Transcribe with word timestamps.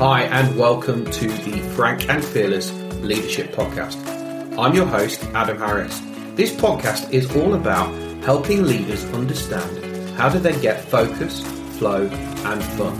Hi, 0.00 0.22
and 0.22 0.56
welcome 0.56 1.04
to 1.10 1.28
the 1.28 1.60
Frank 1.74 2.08
and 2.08 2.24
Fearless 2.24 2.72
Leadership 3.02 3.52
Podcast. 3.52 3.98
I'm 4.58 4.74
your 4.74 4.86
host, 4.86 5.22
Adam 5.34 5.58
Harris. 5.58 6.00
This 6.36 6.56
podcast 6.56 7.12
is 7.12 7.30
all 7.36 7.52
about 7.52 7.92
helping 8.22 8.62
leaders 8.62 9.04
understand 9.12 10.16
how 10.16 10.30
do 10.30 10.38
they 10.38 10.58
get 10.62 10.80
focus, 10.80 11.42
flow, 11.76 12.06
and 12.06 12.64
fun. 12.78 12.96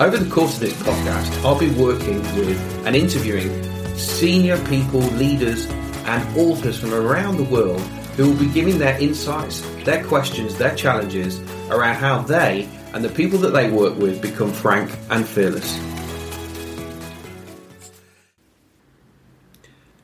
Over 0.00 0.16
the 0.16 0.28
course 0.28 0.54
of 0.54 0.60
this 0.62 0.72
podcast, 0.82 1.44
I'll 1.44 1.56
be 1.56 1.70
working 1.70 2.20
with 2.34 2.84
and 2.84 2.96
interviewing 2.96 3.96
senior 3.96 4.58
people, 4.64 4.98
leaders, 4.98 5.66
and 6.04 6.36
authors 6.36 6.80
from 6.80 6.94
around 6.94 7.36
the 7.36 7.44
world 7.44 7.80
who 8.16 8.32
will 8.32 8.40
be 8.40 8.52
giving 8.52 8.78
their 8.78 9.00
insights, 9.00 9.60
their 9.84 10.02
questions, 10.02 10.58
their 10.58 10.74
challenges 10.74 11.38
around 11.70 11.94
how 11.94 12.22
they 12.22 12.68
and 12.92 13.04
the 13.04 13.08
people 13.08 13.38
that 13.38 13.50
they 13.50 13.70
work 13.70 13.96
with 13.96 14.20
become 14.20 14.52
frank 14.52 14.90
and 15.10 15.24
fearless. 15.24 15.78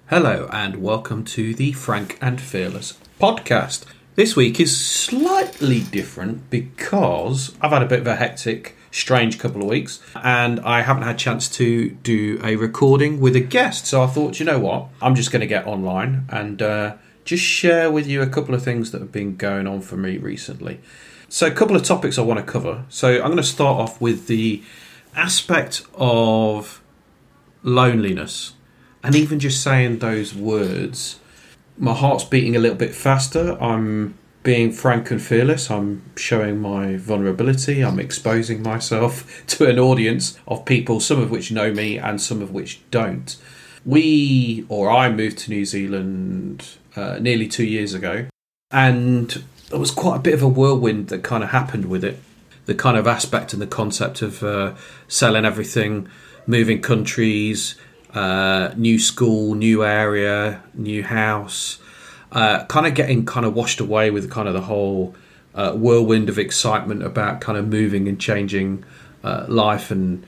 Hello, 0.08 0.50
and 0.52 0.82
welcome 0.82 1.24
to 1.24 1.54
the 1.54 1.72
Frank 1.72 2.18
and 2.20 2.38
Fearless 2.38 2.98
podcast. 3.18 3.86
This 4.16 4.36
week 4.36 4.60
is 4.60 4.78
slightly 4.78 5.80
different 5.80 6.50
because 6.50 7.56
I've 7.62 7.70
had 7.70 7.82
a 7.82 7.86
bit 7.86 8.00
of 8.00 8.06
a 8.06 8.16
hectic, 8.16 8.76
strange 8.90 9.38
couple 9.38 9.62
of 9.62 9.68
weeks, 9.68 10.00
and 10.14 10.60
I 10.60 10.82
haven't 10.82 11.04
had 11.04 11.14
a 11.14 11.18
chance 11.18 11.48
to 11.56 11.88
do 11.88 12.38
a 12.44 12.56
recording 12.56 13.18
with 13.18 13.34
a 13.34 13.40
guest. 13.40 13.86
So 13.86 14.02
I 14.02 14.06
thought, 14.06 14.38
you 14.38 14.44
know 14.44 14.58
what, 14.58 14.88
I'm 15.00 15.14
just 15.14 15.32
going 15.32 15.40
to 15.40 15.46
get 15.46 15.66
online 15.66 16.26
and 16.28 16.60
uh, 16.60 16.96
just 17.24 17.42
share 17.42 17.90
with 17.90 18.06
you 18.06 18.20
a 18.20 18.26
couple 18.26 18.54
of 18.54 18.62
things 18.62 18.90
that 18.90 19.00
have 19.00 19.10
been 19.10 19.36
going 19.36 19.66
on 19.66 19.80
for 19.80 19.96
me 19.96 20.18
recently. 20.18 20.80
So, 21.30 21.46
a 21.46 21.50
couple 21.50 21.76
of 21.76 21.82
topics 21.82 22.18
I 22.18 22.22
want 22.22 22.44
to 22.44 22.44
cover. 22.44 22.84
So, 22.90 23.14
I'm 23.14 23.28
going 23.28 23.36
to 23.38 23.42
start 23.42 23.80
off 23.80 24.02
with 24.02 24.26
the 24.26 24.62
aspect 25.16 25.86
of 25.94 26.82
loneliness 27.62 28.52
and 29.04 29.14
even 29.14 29.38
just 29.38 29.62
saying 29.62 29.98
those 29.98 30.34
words, 30.34 31.20
my 31.76 31.92
heart's 31.92 32.24
beating 32.24 32.56
a 32.56 32.58
little 32.58 32.76
bit 32.76 32.94
faster. 32.94 33.62
I'm 33.62 34.18
being 34.42 34.72
frank 34.72 35.10
and 35.10 35.20
fearless. 35.20 35.70
I'm 35.70 36.02
showing 36.16 36.58
my 36.58 36.96
vulnerability. 36.96 37.82
I'm 37.82 38.00
exposing 38.00 38.62
myself 38.62 39.44
to 39.48 39.68
an 39.68 39.78
audience 39.78 40.38
of 40.48 40.64
people, 40.64 41.00
some 41.00 41.20
of 41.20 41.30
which 41.30 41.52
know 41.52 41.70
me 41.70 41.98
and 41.98 42.20
some 42.20 42.40
of 42.40 42.50
which 42.50 42.80
don't. 42.90 43.36
We, 43.84 44.64
or 44.70 44.90
I, 44.90 45.10
moved 45.10 45.36
to 45.38 45.50
New 45.50 45.66
Zealand 45.66 46.66
uh, 46.96 47.18
nearly 47.20 47.46
two 47.46 47.66
years 47.66 47.92
ago, 47.92 48.26
and 48.70 49.44
there 49.68 49.78
was 49.78 49.90
quite 49.90 50.16
a 50.16 50.20
bit 50.20 50.32
of 50.32 50.42
a 50.42 50.48
whirlwind 50.48 51.08
that 51.08 51.22
kind 51.22 51.44
of 51.44 51.50
happened 51.50 51.86
with 51.86 52.04
it. 52.04 52.18
The 52.64 52.74
kind 52.74 52.96
of 52.96 53.06
aspect 53.06 53.52
and 53.52 53.60
the 53.60 53.66
concept 53.66 54.22
of 54.22 54.42
uh, 54.42 54.74
selling 55.08 55.44
everything, 55.44 56.08
moving 56.46 56.80
countries, 56.80 57.74
uh, 58.14 58.72
new 58.76 58.98
school, 58.98 59.54
new 59.54 59.84
area, 59.84 60.62
new 60.72 61.02
house, 61.02 61.78
uh, 62.32 62.64
kind 62.66 62.86
of 62.86 62.94
getting 62.94 63.26
kind 63.26 63.44
of 63.44 63.54
washed 63.54 63.80
away 63.80 64.10
with 64.10 64.30
kind 64.30 64.48
of 64.48 64.54
the 64.54 64.62
whole 64.62 65.14
uh, 65.54 65.72
whirlwind 65.72 66.28
of 66.28 66.38
excitement 66.38 67.02
about 67.02 67.40
kind 67.40 67.58
of 67.58 67.68
moving 67.68 68.08
and 68.08 68.20
changing 68.20 68.84
uh, 69.22 69.44
life 69.48 69.90
and 69.90 70.24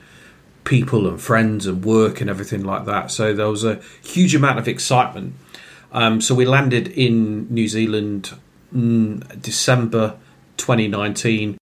people 0.63 1.07
and 1.07 1.21
friends 1.21 1.65
and 1.65 1.85
work 1.85 2.19
and 2.19 2.29
everything 2.29 2.63
like 2.63 2.85
that. 2.85 3.09
So 3.09 3.33
there 3.33 3.49
was 3.49 3.63
a 3.63 3.81
huge 4.03 4.35
amount 4.35 4.59
of 4.59 4.67
excitement. 4.67 5.33
Um, 5.91 6.19
so 6.19 6.35
we 6.35 6.45
landed 6.45 6.89
in 6.89 7.47
New 7.53 7.67
Zealand 7.67 8.33
in 8.73 9.23
December 9.39 10.17
2019. 10.57 11.57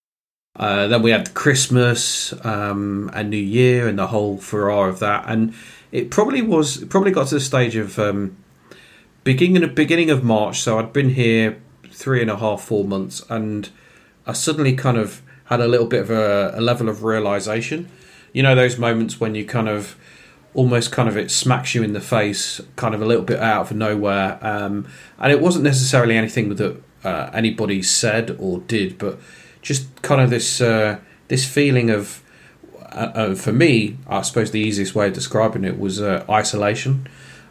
Uh, 0.57 0.87
then 0.87 1.01
we 1.01 1.11
had 1.11 1.33
Christmas 1.33 2.33
um, 2.45 3.11
and 3.13 3.29
New 3.29 3.37
Year 3.37 3.87
and 3.87 3.99
the 3.99 4.07
whole 4.07 4.37
furore 4.37 4.89
of 4.89 4.99
that. 4.99 5.25
And 5.27 5.53
it 5.91 6.11
probably 6.11 6.41
was 6.41 6.83
probably 6.85 7.11
got 7.11 7.27
to 7.27 7.35
the 7.35 7.41
stage 7.41 7.75
of 7.75 7.97
um, 7.99 8.37
beginning 9.23 9.73
beginning 9.73 10.09
of 10.09 10.23
March. 10.23 10.61
So 10.61 10.79
I'd 10.79 10.93
been 10.93 11.11
here 11.11 11.61
three 11.91 12.21
and 12.21 12.29
a 12.29 12.37
half, 12.37 12.61
four 12.61 12.83
months, 12.83 13.23
and 13.29 13.69
I 14.25 14.33
suddenly 14.33 14.75
kind 14.75 14.97
of 14.97 15.21
had 15.45 15.61
a 15.61 15.67
little 15.67 15.87
bit 15.87 16.01
of 16.01 16.09
a, 16.09 16.53
a 16.55 16.61
level 16.61 16.89
of 16.89 17.03
realization. 17.03 17.89
You 18.33 18.43
know, 18.43 18.55
those 18.55 18.77
moments 18.77 19.19
when 19.19 19.35
you 19.35 19.45
kind 19.45 19.69
of 19.69 19.95
almost 20.53 20.91
kind 20.91 21.07
of 21.09 21.17
it 21.17 21.29
smacks 21.29 21.75
you 21.75 21.83
in 21.83 21.93
the 21.93 22.01
face, 22.01 22.61
kind 22.75 22.95
of 22.95 23.01
a 23.01 23.05
little 23.05 23.23
bit 23.23 23.39
out 23.39 23.69
of 23.69 23.77
nowhere. 23.77 24.39
Um, 24.41 24.87
and 25.19 25.31
it 25.31 25.41
wasn't 25.41 25.65
necessarily 25.65 26.15
anything 26.15 26.55
that 26.55 26.81
uh, 27.03 27.29
anybody 27.33 27.83
said 27.83 28.35
or 28.39 28.59
did, 28.59 28.97
but 28.97 29.19
just 29.61 30.01
kind 30.01 30.21
of 30.21 30.29
this 30.29 30.61
uh, 30.61 30.99
this 31.27 31.45
feeling 31.45 31.89
of 31.89 32.21
uh, 32.95 33.11
uh, 33.13 33.35
for 33.35 33.51
me, 33.51 33.97
I 34.07 34.21
suppose 34.21 34.51
the 34.51 34.59
easiest 34.59 34.95
way 34.95 35.07
of 35.07 35.13
describing 35.13 35.65
it 35.65 35.77
was 35.77 36.01
uh, 36.01 36.25
isolation, 36.29 37.07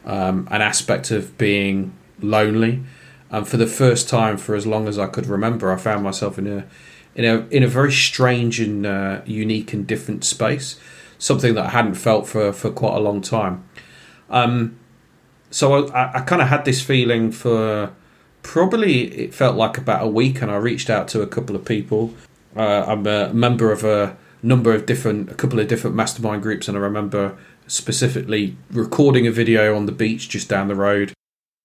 um, 0.07 0.49
an 0.51 0.63
aspect 0.63 1.11
of 1.11 1.37
being 1.37 1.93
lonely. 2.21 2.83
And 3.31 3.47
for 3.47 3.59
the 3.59 3.67
first 3.67 4.09
time, 4.09 4.39
for 4.39 4.55
as 4.55 4.67
long 4.67 4.89
as 4.89 4.99
I 4.99 5.07
could 5.07 5.27
remember, 5.27 5.71
I 5.71 5.77
found 5.77 6.03
myself 6.03 6.39
in 6.39 6.47
a 6.47 6.65
in 7.15 7.25
a 7.25 7.47
in 7.51 7.63
a 7.63 7.69
very 7.69 7.93
strange 7.93 8.59
and 8.59 8.87
uh, 8.87 9.21
unique 9.27 9.73
and 9.73 9.87
different 9.87 10.25
space, 10.25 10.81
something 11.19 11.55
that 11.55 11.67
I 11.67 11.71
hadn't 11.71 11.95
felt 11.95 12.27
for 12.27 12.53
for 12.53 12.71
quite 12.71 12.97
a 12.97 13.01
long 13.01 13.21
time. 13.21 13.69
Um, 14.31 14.79
so 15.51 15.89
I, 15.89 16.19
I 16.19 16.21
kind 16.21 16.43
of 16.43 16.49
had 16.49 16.65
this 16.65 16.81
feeling 16.81 17.31
for 17.33 17.93
probably 18.43 19.13
it 19.13 19.35
felt 19.35 19.57
like 19.57 19.77
about 19.77 20.03
a 20.03 20.09
week, 20.09 20.41
and 20.41 20.51
I 20.51 20.57
reached 20.57 20.89
out 20.89 21.09
to 21.09 21.23
a 21.23 21.27
couple 21.27 21.55
of 21.55 21.65
people. 21.65 22.15
Uh, 22.57 22.85
I'm 22.87 23.07
a 23.07 23.33
member 23.35 23.73
of 23.73 23.85
a 23.85 24.17
number 24.45 24.75
of 24.75 24.87
different, 24.87 25.31
a 25.31 25.35
couple 25.35 25.59
of 25.59 25.69
different 25.69 25.97
mastermind 25.97 26.43
groups, 26.43 26.69
and 26.69 26.77
I 26.77 26.81
remember 26.81 27.37
specifically 27.67 28.57
recording 28.71 29.27
a 29.27 29.31
video 29.31 29.75
on 29.75 29.87
the 29.87 29.93
beach 29.93 30.29
just 30.29 30.49
down 30.49 30.69
the 30.69 30.75
road, 30.75 31.13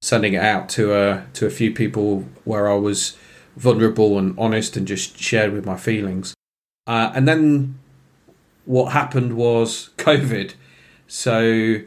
sending 0.02 0.34
it 0.34 0.42
out 0.42 0.70
to 0.70 0.94
a 0.94 1.26
to 1.34 1.46
a 1.46 1.50
few 1.50 1.74
people 1.74 2.26
where 2.46 2.70
I 2.70 2.76
was 2.76 3.18
vulnerable 3.58 4.18
and 4.18 4.34
honest 4.38 4.78
and 4.78 4.88
just 4.88 5.20
shared 5.20 5.52
with 5.52 5.66
my 5.66 5.76
feelings. 5.76 6.34
Uh, 6.88 7.12
and 7.14 7.28
then 7.28 7.78
what 8.66 8.94
happened 8.94 9.36
was 9.36 9.90
COVID. 9.98 10.54
So 11.08 11.82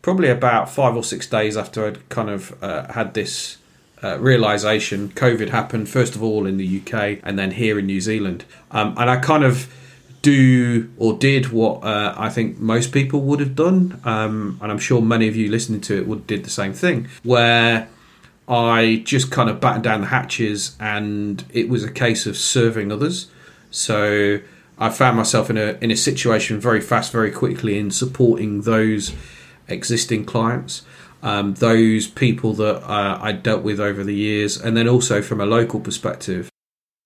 probably 0.00 0.30
about 0.30 0.70
five 0.70 0.96
or 0.96 1.04
six 1.04 1.26
days 1.26 1.56
after 1.56 1.86
I'd 1.86 2.08
kind 2.08 2.30
of 2.30 2.60
uh, 2.62 2.90
had 2.92 3.12
this 3.12 3.58
uh, 4.02 4.18
realization, 4.18 5.10
COVID 5.10 5.50
happened 5.50 5.88
first 5.88 6.14
of 6.14 6.22
all 6.22 6.46
in 6.46 6.56
the 6.56 6.80
UK 6.80 7.18
and 7.22 7.38
then 7.38 7.50
here 7.50 7.78
in 7.78 7.86
New 7.86 8.00
Zealand. 8.00 8.44
Um, 8.70 8.94
and 8.96 9.10
I 9.10 9.16
kind 9.16 9.44
of 9.44 9.72
do 10.22 10.90
or 10.96 11.14
did 11.14 11.50
what 11.52 11.84
uh, 11.84 12.14
I 12.16 12.28
think 12.28 12.58
most 12.58 12.92
people 12.92 13.20
would 13.20 13.40
have 13.40 13.54
done, 13.54 14.00
um, 14.04 14.58
and 14.60 14.70
I'm 14.70 14.78
sure 14.78 15.00
many 15.00 15.28
of 15.28 15.36
you 15.36 15.50
listening 15.50 15.80
to 15.82 15.96
it 15.96 16.06
would 16.06 16.26
did 16.26 16.44
the 16.44 16.50
same 16.50 16.72
thing, 16.72 17.08
where 17.22 17.88
I 18.48 19.02
just 19.04 19.30
kind 19.30 19.50
of 19.50 19.60
battened 19.60 19.84
down 19.84 20.00
the 20.00 20.08
hatches, 20.08 20.76
and 20.80 21.44
it 21.50 21.68
was 21.68 21.84
a 21.84 21.90
case 21.90 22.26
of 22.26 22.36
serving 22.36 22.90
others. 22.90 23.28
So 23.70 24.40
I 24.78 24.90
found 24.90 25.16
myself 25.16 25.50
in 25.50 25.58
a 25.58 25.78
in 25.80 25.90
a 25.90 25.96
situation 25.96 26.60
very 26.60 26.80
fast, 26.80 27.12
very 27.12 27.30
quickly 27.30 27.78
in 27.78 27.90
supporting 27.90 28.62
those 28.62 29.12
existing 29.68 30.24
clients. 30.24 30.82
Um, 31.20 31.54
those 31.54 32.06
people 32.06 32.52
that 32.54 32.76
uh, 32.88 33.18
I 33.20 33.32
dealt 33.32 33.62
with 33.62 33.80
over 33.80 34.04
the 34.04 34.14
years, 34.14 34.56
and 34.56 34.76
then 34.76 34.88
also 34.88 35.20
from 35.20 35.40
a 35.40 35.46
local 35.46 35.80
perspective, 35.80 36.48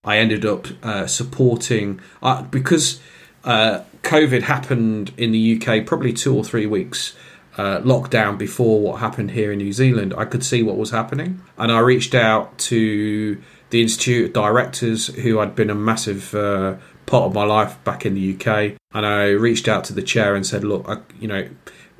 I 0.05 0.19
ended 0.19 0.45
up 0.45 0.67
uh, 0.83 1.07
supporting 1.07 2.01
uh, 2.23 2.43
because 2.43 3.01
uh, 3.45 3.83
COVID 4.03 4.43
happened 4.43 5.13
in 5.17 5.31
the 5.31 5.61
UK 5.61 5.87
probably 5.87 6.13
two 6.13 6.35
or 6.37 6.43
three 6.43 6.67
weeks 6.67 7.15
uh, 7.57 7.79
lockdown 7.81 8.37
before 8.37 8.81
what 8.81 8.99
happened 8.99 9.31
here 9.31 9.53
in 9.53 9.59
New 9.59 9.73
Zealand. 9.73 10.13
I 10.17 10.25
could 10.25 10.45
see 10.45 10.63
what 10.63 10.77
was 10.77 10.91
happening, 10.91 11.41
and 11.57 11.71
I 11.71 11.79
reached 11.81 12.17
out 12.17 12.59
to 12.59 13.41
the 13.71 13.81
Institute 13.81 14.27
of 14.27 14.33
Directors, 14.33 15.07
who 15.07 15.39
had 15.39 15.55
been 15.55 15.71
a 15.71 15.75
massive 15.75 16.35
uh, 16.35 16.77
part 17.07 17.25
of 17.25 17.35
my 17.35 17.45
life 17.45 17.83
back 17.85 18.05
in 18.05 18.15
the 18.15 18.35
UK, 18.35 18.77
and 18.93 19.07
I 19.07 19.29
reached 19.29 19.69
out 19.69 19.85
to 19.85 19.93
the 19.93 20.03
chair 20.03 20.35
and 20.35 20.45
said, 20.45 20.65
"Look, 20.65 20.89
I, 20.89 20.99
you 21.21 21.29
know, 21.29 21.49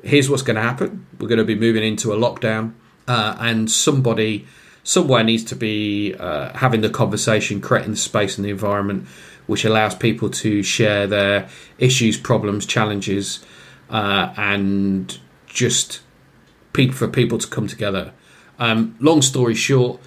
here's 0.03 0.29
what's 0.29 0.43
going 0.43 0.55
to 0.57 0.61
happen. 0.61 1.05
We're 1.19 1.29
going 1.29 1.37
to 1.37 1.45
be 1.45 1.55
moving 1.55 1.83
into 1.83 2.11
a 2.11 2.17
lockdown, 2.17 2.73
uh, 3.07 3.37
and 3.39 3.71
somebody." 3.71 4.45
Somewhere 4.83 5.23
needs 5.23 5.43
to 5.45 5.55
be 5.55 6.13
uh, 6.15 6.55
having 6.57 6.81
the 6.81 6.89
conversation, 6.89 7.61
creating 7.61 7.91
the 7.91 7.97
space 7.97 8.37
and 8.37 8.45
the 8.45 8.49
environment 8.49 9.07
which 9.45 9.65
allows 9.65 9.95
people 9.95 10.29
to 10.29 10.63
share 10.63 11.07
their 11.07 11.49
issues, 11.77 12.17
problems, 12.17 12.65
challenges, 12.65 13.43
uh, 13.89 14.33
and 14.37 15.19
just 15.47 16.01
people 16.71 16.95
for 16.95 17.07
people 17.07 17.37
to 17.37 17.47
come 17.47 17.67
together. 17.67 18.13
Um, 18.59 18.95
long 18.99 19.21
story 19.21 19.55
short, 19.55 19.99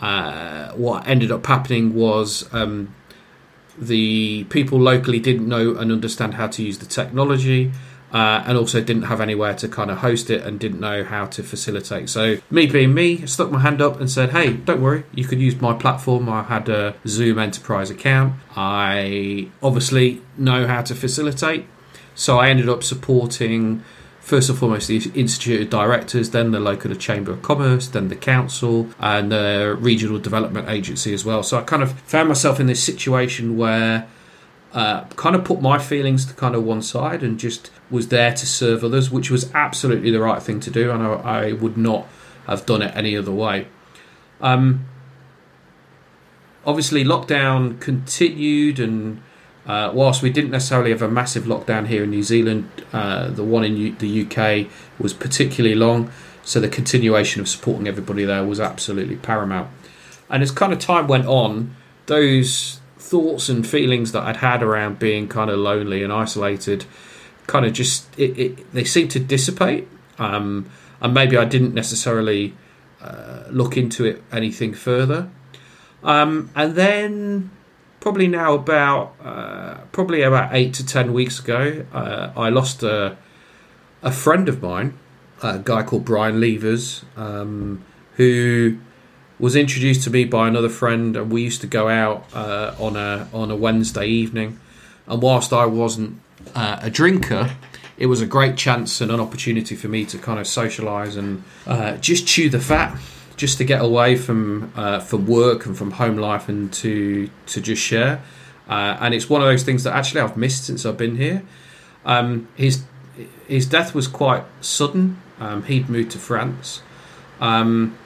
uh, 0.00 0.72
what 0.72 1.06
ended 1.08 1.32
up 1.32 1.46
happening 1.46 1.94
was 1.94 2.48
um, 2.54 2.94
the 3.78 4.44
people 4.44 4.78
locally 4.78 5.18
didn't 5.18 5.48
know 5.48 5.74
and 5.76 5.90
understand 5.90 6.34
how 6.34 6.46
to 6.48 6.62
use 6.62 6.78
the 6.78 6.86
technology 6.86 7.72
uh, 8.12 8.44
and 8.46 8.56
also 8.56 8.80
didn't 8.80 9.04
have 9.04 9.20
anywhere 9.20 9.54
to 9.54 9.68
kind 9.68 9.90
of 9.90 9.98
host 9.98 10.30
it 10.30 10.42
and 10.42 10.58
didn't 10.60 10.80
know 10.80 11.04
how 11.04 11.26
to 11.26 11.42
facilitate. 11.42 12.08
So, 12.08 12.38
me 12.50 12.66
being 12.66 12.94
me, 12.94 13.26
stuck 13.26 13.50
my 13.50 13.60
hand 13.60 13.82
up 13.82 14.00
and 14.00 14.10
said, 14.10 14.30
Hey, 14.30 14.54
don't 14.54 14.80
worry, 14.80 15.04
you 15.14 15.24
could 15.24 15.40
use 15.40 15.60
my 15.60 15.74
platform. 15.74 16.28
I 16.28 16.42
had 16.42 16.68
a 16.68 16.94
Zoom 17.06 17.38
Enterprise 17.38 17.90
account. 17.90 18.34
I 18.56 19.48
obviously 19.62 20.22
know 20.36 20.66
how 20.66 20.82
to 20.82 20.94
facilitate. 20.94 21.66
So 22.14 22.38
I 22.38 22.48
ended 22.48 22.68
up 22.68 22.82
supporting 22.82 23.82
first 24.26 24.48
and 24.48 24.58
foremost 24.58 24.88
the 24.88 24.96
Institute 25.14 25.60
of 25.60 25.70
Directors, 25.70 26.30
then 26.30 26.50
the 26.50 26.58
local 26.58 26.92
Chamber 26.96 27.30
of 27.30 27.42
Commerce, 27.42 27.86
then 27.86 28.08
the 28.08 28.16
council, 28.16 28.88
and 28.98 29.30
the 29.30 29.76
Regional 29.78 30.18
Development 30.18 30.68
Agency 30.68 31.14
as 31.14 31.24
well. 31.24 31.44
So 31.44 31.58
I 31.58 31.62
kind 31.62 31.80
of 31.80 31.92
found 32.00 32.28
myself 32.28 32.58
in 32.58 32.66
this 32.66 32.82
situation 32.82 33.56
where 33.56 34.08
uh, 34.76 35.04
kind 35.16 35.34
of 35.34 35.42
put 35.42 35.62
my 35.62 35.78
feelings 35.78 36.26
to 36.26 36.34
kind 36.34 36.54
of 36.54 36.62
one 36.62 36.82
side 36.82 37.22
and 37.22 37.38
just 37.38 37.70
was 37.90 38.08
there 38.08 38.34
to 38.34 38.46
serve 38.46 38.84
others, 38.84 39.10
which 39.10 39.30
was 39.30 39.50
absolutely 39.54 40.10
the 40.10 40.20
right 40.20 40.42
thing 40.42 40.60
to 40.60 40.70
do, 40.70 40.90
and 40.90 41.02
I, 41.02 41.14
I 41.14 41.52
would 41.52 41.78
not 41.78 42.06
have 42.46 42.66
done 42.66 42.82
it 42.82 42.94
any 42.94 43.16
other 43.16 43.32
way. 43.32 43.68
Um, 44.38 44.84
obviously, 46.66 47.04
lockdown 47.04 47.80
continued, 47.80 48.78
and 48.78 49.22
uh, 49.66 49.92
whilst 49.94 50.22
we 50.22 50.28
didn't 50.28 50.50
necessarily 50.50 50.90
have 50.90 51.00
a 51.00 51.08
massive 51.08 51.44
lockdown 51.44 51.86
here 51.86 52.04
in 52.04 52.10
New 52.10 52.22
Zealand, 52.22 52.70
uh, 52.92 53.28
the 53.28 53.44
one 53.44 53.64
in 53.64 53.78
U- 53.78 53.96
the 53.96 54.26
UK 54.26 54.70
was 54.98 55.14
particularly 55.14 55.74
long, 55.74 56.10
so 56.42 56.60
the 56.60 56.68
continuation 56.68 57.40
of 57.40 57.48
supporting 57.48 57.88
everybody 57.88 58.26
there 58.26 58.44
was 58.44 58.60
absolutely 58.60 59.16
paramount. 59.16 59.70
And 60.28 60.42
as 60.42 60.50
kind 60.50 60.74
of 60.74 60.80
time 60.80 61.06
went 61.06 61.24
on, 61.24 61.74
those 62.04 62.80
thoughts 63.06 63.48
and 63.48 63.66
feelings 63.66 64.12
that 64.12 64.24
I'd 64.24 64.38
had 64.38 64.62
around 64.62 64.98
being 64.98 65.28
kind 65.28 65.50
of 65.50 65.58
lonely 65.58 66.02
and 66.02 66.12
isolated 66.12 66.84
kind 67.46 67.64
of 67.64 67.72
just 67.72 68.06
it, 68.18 68.38
it, 68.38 68.72
they 68.72 68.84
seemed 68.84 69.10
to 69.12 69.20
dissipate. 69.20 69.88
Um, 70.18 70.70
and 71.00 71.14
maybe 71.14 71.36
I 71.36 71.44
didn't 71.44 71.74
necessarily 71.74 72.54
uh, 73.00 73.44
look 73.50 73.76
into 73.76 74.04
it 74.04 74.22
anything 74.32 74.74
further. 74.74 75.30
Um, 76.02 76.50
and 76.54 76.74
then 76.74 77.50
probably 78.00 78.26
now 78.26 78.54
about 78.54 79.14
uh, 79.22 79.78
probably 79.92 80.22
about 80.22 80.54
eight 80.54 80.74
to 80.74 80.86
ten 80.86 81.12
weeks 81.12 81.40
ago 81.40 81.84
uh, 81.92 82.30
I 82.36 82.50
lost 82.50 82.82
a, 82.82 83.16
a 84.02 84.12
friend 84.12 84.48
of 84.48 84.62
mine 84.62 84.98
a 85.42 85.58
guy 85.58 85.82
called 85.82 86.04
Brian 86.04 86.40
Levers 86.40 87.04
um, 87.16 87.84
who 88.14 88.78
was 89.38 89.54
introduced 89.54 90.02
to 90.04 90.10
me 90.10 90.24
by 90.24 90.48
another 90.48 90.68
friend, 90.68 91.16
and 91.16 91.30
we 91.30 91.42
used 91.42 91.60
to 91.60 91.66
go 91.66 91.88
out 91.88 92.24
uh, 92.34 92.74
on 92.78 92.96
a 92.96 93.28
on 93.32 93.50
a 93.50 93.56
Wednesday 93.56 94.06
evening. 94.06 94.58
And 95.06 95.22
whilst 95.22 95.52
I 95.52 95.66
wasn't 95.66 96.20
uh, 96.54 96.78
a 96.82 96.90
drinker, 96.90 97.54
it 97.98 98.06
was 98.06 98.20
a 98.20 98.26
great 98.26 98.56
chance 98.56 99.00
and 99.00 99.10
an 99.10 99.20
opportunity 99.20 99.76
for 99.76 99.88
me 99.88 100.04
to 100.06 100.18
kind 100.18 100.38
of 100.38 100.46
socialise 100.46 101.16
and 101.16 101.44
uh, 101.66 101.96
just 101.98 102.26
chew 102.26 102.48
the 102.48 102.60
fat, 102.60 102.98
just 103.36 103.58
to 103.58 103.64
get 103.64 103.80
away 103.82 104.16
from 104.16 104.72
uh, 104.74 105.00
from 105.00 105.26
work 105.26 105.66
and 105.66 105.76
from 105.76 105.92
home 105.92 106.16
life, 106.16 106.48
and 106.48 106.72
to 106.74 107.30
to 107.46 107.60
just 107.60 107.82
share. 107.82 108.22
Uh, 108.68 108.96
and 109.00 109.14
it's 109.14 109.30
one 109.30 109.42
of 109.42 109.46
those 109.46 109.62
things 109.62 109.84
that 109.84 109.94
actually 109.94 110.20
I've 110.20 110.36
missed 110.36 110.64
since 110.64 110.84
I've 110.84 110.96
been 110.96 111.16
here. 111.16 111.42
Um, 112.04 112.48
his 112.56 112.84
his 113.46 113.66
death 113.66 113.94
was 113.94 114.08
quite 114.08 114.44
sudden. 114.60 115.20
Um, 115.38 115.62
he'd 115.64 115.88
moved 115.88 116.12
to 116.12 116.18
France. 116.18 116.82
Um, 117.40 117.98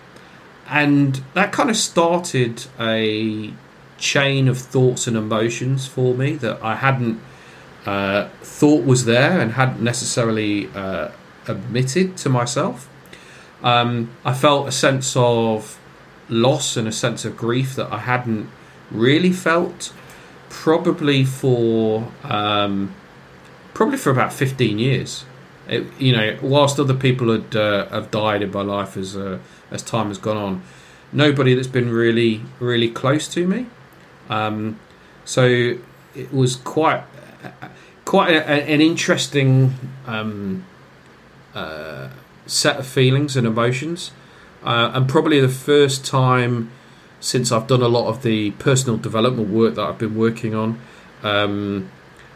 and 0.70 1.22
that 1.34 1.52
kind 1.52 1.68
of 1.68 1.76
started 1.76 2.64
a 2.78 3.52
chain 3.98 4.48
of 4.48 4.56
thoughts 4.56 5.06
and 5.06 5.16
emotions 5.16 5.86
for 5.86 6.14
me 6.14 6.36
that 6.36 6.62
I 6.62 6.76
hadn't 6.76 7.20
uh, 7.84 8.28
thought 8.40 8.84
was 8.84 9.04
there 9.04 9.40
and 9.40 9.52
hadn't 9.52 9.82
necessarily 9.82 10.68
uh, 10.74 11.08
admitted 11.48 12.16
to 12.18 12.28
myself. 12.28 12.88
Um, 13.62 14.10
I 14.24 14.32
felt 14.32 14.68
a 14.68 14.72
sense 14.72 15.14
of 15.16 15.78
loss 16.28 16.76
and 16.76 16.86
a 16.86 16.92
sense 16.92 17.24
of 17.24 17.36
grief 17.36 17.74
that 17.74 17.92
I 17.92 17.98
hadn't 17.98 18.48
really 18.90 19.32
felt 19.32 19.92
probably 20.48 21.24
for 21.24 22.10
um, 22.24 22.94
probably 23.74 23.98
for 23.98 24.10
about 24.10 24.32
15 24.32 24.78
years. 24.78 25.24
It, 25.70 25.86
you 25.98 26.12
know, 26.14 26.36
whilst 26.42 26.78
other 26.78 26.94
people 26.94 27.32
had 27.32 27.56
uh, 27.56 27.88
have 27.88 28.10
died 28.10 28.42
in 28.42 28.50
my 28.50 28.62
life 28.62 28.96
as 28.96 29.16
a 29.16 29.40
as 29.70 29.82
time 29.82 30.08
has 30.08 30.18
gone 30.18 30.36
on. 30.36 30.62
Nobody 31.12 31.54
that's 31.54 31.68
been 31.68 31.90
really, 31.90 32.42
really 32.58 32.90
close 32.90 33.26
to 33.28 33.46
me. 33.46 33.66
Um, 34.28 34.78
so 35.24 35.78
it 36.14 36.32
was 36.32 36.56
quite, 36.56 37.02
quite 38.04 38.32
a, 38.32 38.44
an 38.46 38.80
interesting 38.80 39.74
um, 40.06 40.64
uh, 41.54 42.10
set 42.46 42.76
of 42.78 42.86
feelings 42.86 43.36
and 43.36 43.46
emotions, 43.46 44.12
uh, 44.64 44.92
and 44.94 45.08
probably 45.08 45.40
the 45.40 45.48
first 45.48 46.04
time 46.04 46.70
since 47.20 47.52
I've 47.52 47.66
done 47.66 47.82
a 47.82 47.88
lot 47.88 48.08
of 48.08 48.22
the 48.22 48.52
personal 48.52 48.96
development 48.96 49.50
work 49.50 49.74
that 49.74 49.84
I've 49.84 49.98
been 49.98 50.16
working 50.16 50.54
on. 50.54 50.80
Um, 51.22 51.90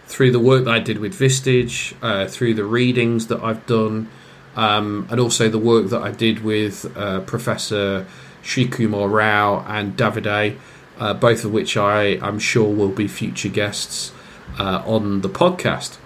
through 0.07 0.31
the 0.31 0.39
work 0.39 0.65
that 0.65 0.71
I 0.71 0.79
did 0.79 0.99
with 0.99 1.19
Vistage, 1.19 1.95
uh, 2.03 2.27
through 2.29 2.55
the 2.55 2.65
readings 2.65 3.29
that 3.29 3.43
I've 3.43 3.67
done, 3.67 4.09
um, 4.57 5.07
and 5.11 5.19
also 5.19 5.49
the 5.49 5.59
work 5.59 5.89
that 5.89 6.03
I 6.03 6.11
did 6.11 6.45
with 6.45 6.97
uh, 6.97 7.21
Professor 7.21 8.07
Srikumar 8.43 9.11
Rao 9.11 9.65
and 9.67 9.97
Davide, 9.97 10.59
uh, 10.99 11.15
both 11.15 11.45
of 11.45 11.53
which 11.53 11.77
I 11.77 12.19
am 12.23 12.39
sure 12.39 12.73
will 12.73 12.91
be 12.91 13.09
future 13.09 13.49
guests 13.49 14.13
uh, 14.59 14.83
on 14.87 15.23
the 15.23 15.29
podcast. 15.29 15.99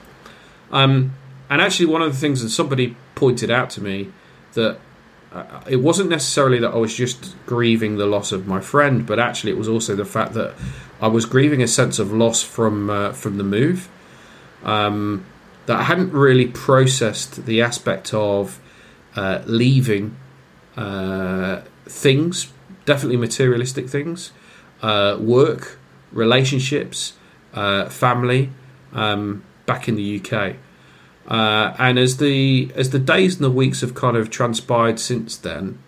Um, 0.71 1.13
and 1.51 1.61
actually, 1.61 1.87
one 1.87 2.03
of 2.03 2.13
the 2.13 2.19
things 2.19 2.43
that 2.43 2.51
somebody 2.51 2.97
pointed 3.15 3.51
out 3.51 3.71
to 3.71 3.83
me 3.83 4.13
that 4.55 4.79
uh, 5.33 5.61
it 5.69 5.77
wasn't 5.77 6.09
necessarily 6.09 6.59
that 6.59 6.71
I 6.71 6.77
was 6.77 6.95
just 6.95 7.35
grieving 7.47 7.97
the 7.97 8.07
loss 8.07 8.33
of 8.33 8.47
my 8.47 8.61
friend, 8.61 9.07
but 9.07 9.19
actually 9.19 9.53
it 9.53 9.59
was 9.59 9.69
also 9.69 9.95
the 9.95 10.05
fact 10.05 10.35
that 10.35 10.55
I 11.01 11.09
was 11.09 11.27
grieving 11.27 11.63
a 11.63 11.69
sense 11.69 11.99
of 11.99 12.13
loss 12.13 12.43
from 12.43 12.91
uh, 12.91 13.13
from 13.13 13.39
the 13.39 13.45
move. 13.45 13.89
Um, 14.65 15.25
that 15.67 15.79
I 15.79 15.83
hadn't 15.83 16.13
really 16.13 16.47
processed 16.47 17.45
the 17.45 17.61
aspect 17.61 18.15
of 18.15 18.59
uh, 19.15 19.43
leaving 19.45 20.17
uh, 20.79 21.61
things, 21.85 22.53
definitely 22.87 23.19
materialistic 23.19 23.89
things, 23.89 24.33
uh, 24.81 25.19
work, 25.21 25.79
relationships, 26.11 27.13
uh, 27.53 27.89
family, 27.91 28.51
um, 28.95 29.45
back 29.67 29.89
in 29.89 29.97
the 29.97 30.21
UK. 30.21 30.57
Uh, 31.27 31.75
and 31.79 31.99
as 31.99 32.17
the 32.17 32.73
as 32.75 32.89
the 32.89 32.99
days 32.99 33.35
and 33.35 33.45
the 33.45 33.51
weeks 33.51 33.83
have 33.83 33.95
kind 33.95 34.17
of 34.17 34.31
transpired 34.31 34.99
since 34.99 35.37
then, 35.37 35.79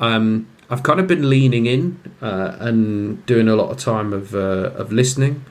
um, 0.00 0.48
I've 0.72 0.82
kind 0.82 0.98
of 0.98 1.06
been 1.06 1.28
leaning 1.28 1.66
in 1.66 2.00
uh, 2.22 2.56
and 2.58 3.24
doing 3.26 3.46
a 3.46 3.54
lot 3.54 3.70
of 3.70 3.76
time 3.76 4.14
of 4.14 4.34
of 4.34 4.90
listening, 4.90 5.44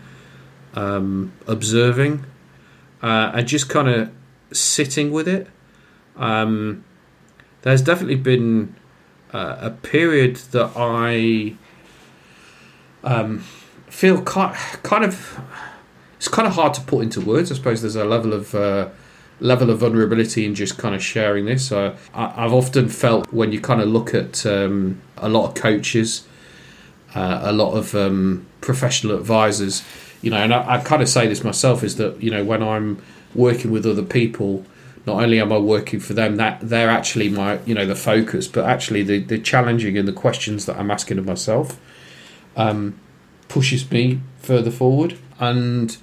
um, 0.74 1.32
observing, 1.46 2.26
uh, 3.04 3.32
and 3.36 3.48
just 3.48 3.70
kind 3.70 3.88
of 3.88 4.12
sitting 4.52 5.12
with 5.12 5.28
it. 5.28 5.46
Um, 6.18 6.84
there's 7.62 7.84
definitely 7.84 8.16
been 8.16 8.75
uh, 9.32 9.58
a 9.62 9.70
period 9.70 10.38
that 10.54 10.72
I 10.75 11.54
um, 13.04 13.44
feel 13.90 14.24
kind, 14.24 14.56
kind 14.82 15.06
of 15.06 15.40
it's 16.16 16.30
kind 16.30 16.48
of 16.48 16.56
hard 16.56 16.74
to 16.74 16.82
put 16.82 17.04
into 17.04 17.22
words. 17.22 17.51
I 17.51 17.56
suppose 17.56 17.84
there's 17.84 17.96
a 17.96 18.06
level 18.06 18.34
of 18.34 18.56
uh, 18.56 18.90
level 19.41 19.71
of 19.71 19.79
vulnerability 19.79 20.45
in 20.45 20.55
just 20.55 20.77
kind 20.77 20.95
of 20.95 21.03
sharing 21.03 21.45
this. 21.45 21.71
I, 21.71 21.95
have 22.13 22.53
often 22.53 22.88
felt 22.88 23.33
when 23.33 23.51
you 23.51 23.60
kind 23.60 23.81
of 23.81 23.89
look 23.89 24.13
at 24.13 24.45
um, 24.45 25.01
a 25.17 25.27
lot 25.27 25.50
of 25.50 25.55
coaches, 25.55 26.25
uh, 27.15 27.41
a 27.43 27.51
lot 27.51 27.74
of 27.74 27.93
um, 27.95 28.45
professional 28.62 29.17
advisors, 29.17 29.83
you 30.21 30.29
know, 30.29 30.38
and 30.38 30.53
I, 30.53 30.75
I 30.75 30.77
kind 30.77 31.01
of 31.01 31.10
say 31.10 31.27
this 31.27 31.43
myself 31.43 31.83
is 31.83 31.98
that 31.98 32.21
you 32.21 32.29
know 32.29 32.43
when 32.43 32.62
I'm 32.62 33.01
working 33.33 33.71
with 33.71 33.86
other 33.86 34.03
people, 34.03 34.63
not 35.07 35.21
only 35.21 35.41
am 35.41 35.51
I 35.51 35.57
working 35.57 36.00
for 36.00 36.13
them, 36.13 36.36
that 36.36 36.60
they're 36.62 36.89
actually 36.89 37.29
my 37.29 37.60
you 37.65 37.74
know 37.74 37.88
the 37.88 37.95
focus, 37.95 38.48
but 38.48 38.65
actually 38.65 39.01
the 39.01 39.19
the 39.19 39.39
challenging 39.39 39.98
and 39.98 40.07
the 40.07 40.13
questions 40.13 40.67
that 40.67 40.77
I'm 40.77 40.91
asking 40.91 41.17
of 41.17 41.25
myself 41.25 41.79
um, 42.55 43.00
pushes 43.48 43.89
me 43.91 44.21
further 44.38 44.71
forward. 44.71 45.17
And 45.39 45.98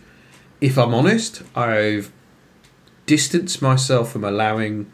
if 0.60 0.76
I'm 0.76 0.92
honest, 0.92 1.42
I've 1.54 2.10
distanced 3.08 3.60
myself 3.60 4.12
from 4.12 4.22
allowing 4.22 4.92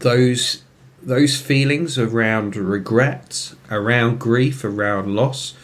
those 0.00 0.64
those 1.02 1.38
feelings 1.38 1.98
around 1.98 2.56
regret, 2.56 3.52
around 3.70 4.18
grief, 4.18 4.64
around 4.64 5.14
loss. 5.14 5.54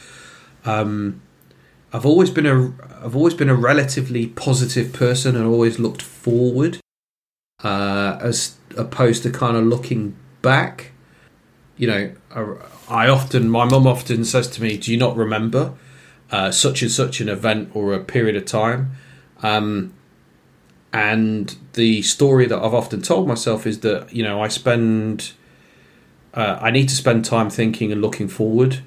Um, 0.66 1.22
I've 1.92 2.04
always 2.04 2.30
been 2.30 2.46
a 2.46 2.72
I've 3.02 3.16
always 3.16 3.34
been 3.34 3.48
a 3.48 3.54
relatively 3.54 4.26
positive 4.26 4.92
person 4.92 5.34
and 5.34 5.46
always 5.46 5.78
looked 5.78 6.02
forward, 6.02 6.78
uh, 7.64 8.18
as 8.20 8.56
opposed 8.76 9.22
to 9.24 9.30
kind 9.30 9.56
of 9.56 9.64
looking 9.64 10.14
back. 10.42 10.92
You 11.78 11.86
know, 11.86 12.12
I, 12.30 13.04
I 13.06 13.08
often 13.08 13.48
my 13.48 13.64
mum 13.64 13.86
often 13.86 14.24
says 14.24 14.48
to 14.48 14.62
me, 14.62 14.76
"Do 14.76 14.92
you 14.92 14.98
not 14.98 15.16
remember 15.16 15.72
uh, 16.30 16.50
such 16.50 16.82
and 16.82 16.90
such 16.90 17.20
an 17.20 17.30
event 17.30 17.70
or 17.72 17.94
a 17.94 18.00
period 18.00 18.36
of 18.36 18.44
time?" 18.44 18.92
Um, 19.42 19.94
and 20.92 21.56
the 21.74 22.02
story 22.02 22.46
that 22.46 22.58
I've 22.58 22.74
often 22.74 23.00
told 23.02 23.28
myself 23.28 23.66
is 23.66 23.80
that 23.80 24.12
you 24.12 24.22
know 24.22 24.42
I 24.42 24.48
spend 24.48 25.32
uh, 26.34 26.58
I 26.60 26.70
need 26.70 26.88
to 26.88 26.94
spend 26.94 27.24
time 27.24 27.50
thinking 27.50 27.92
and 27.92 28.00
looking 28.00 28.28
forward 28.28 28.80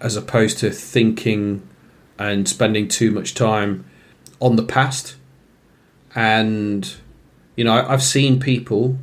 as 0.00 0.16
opposed 0.16 0.58
to 0.58 0.70
thinking 0.70 1.66
and 2.18 2.48
spending 2.48 2.88
too 2.88 3.10
much 3.10 3.34
time 3.34 3.84
on 4.40 4.56
the 4.56 4.62
past. 4.62 5.16
and 6.14 6.94
you 7.56 7.64
know 7.64 7.86
I've 7.86 8.02
seen 8.02 8.40
people 8.40 8.98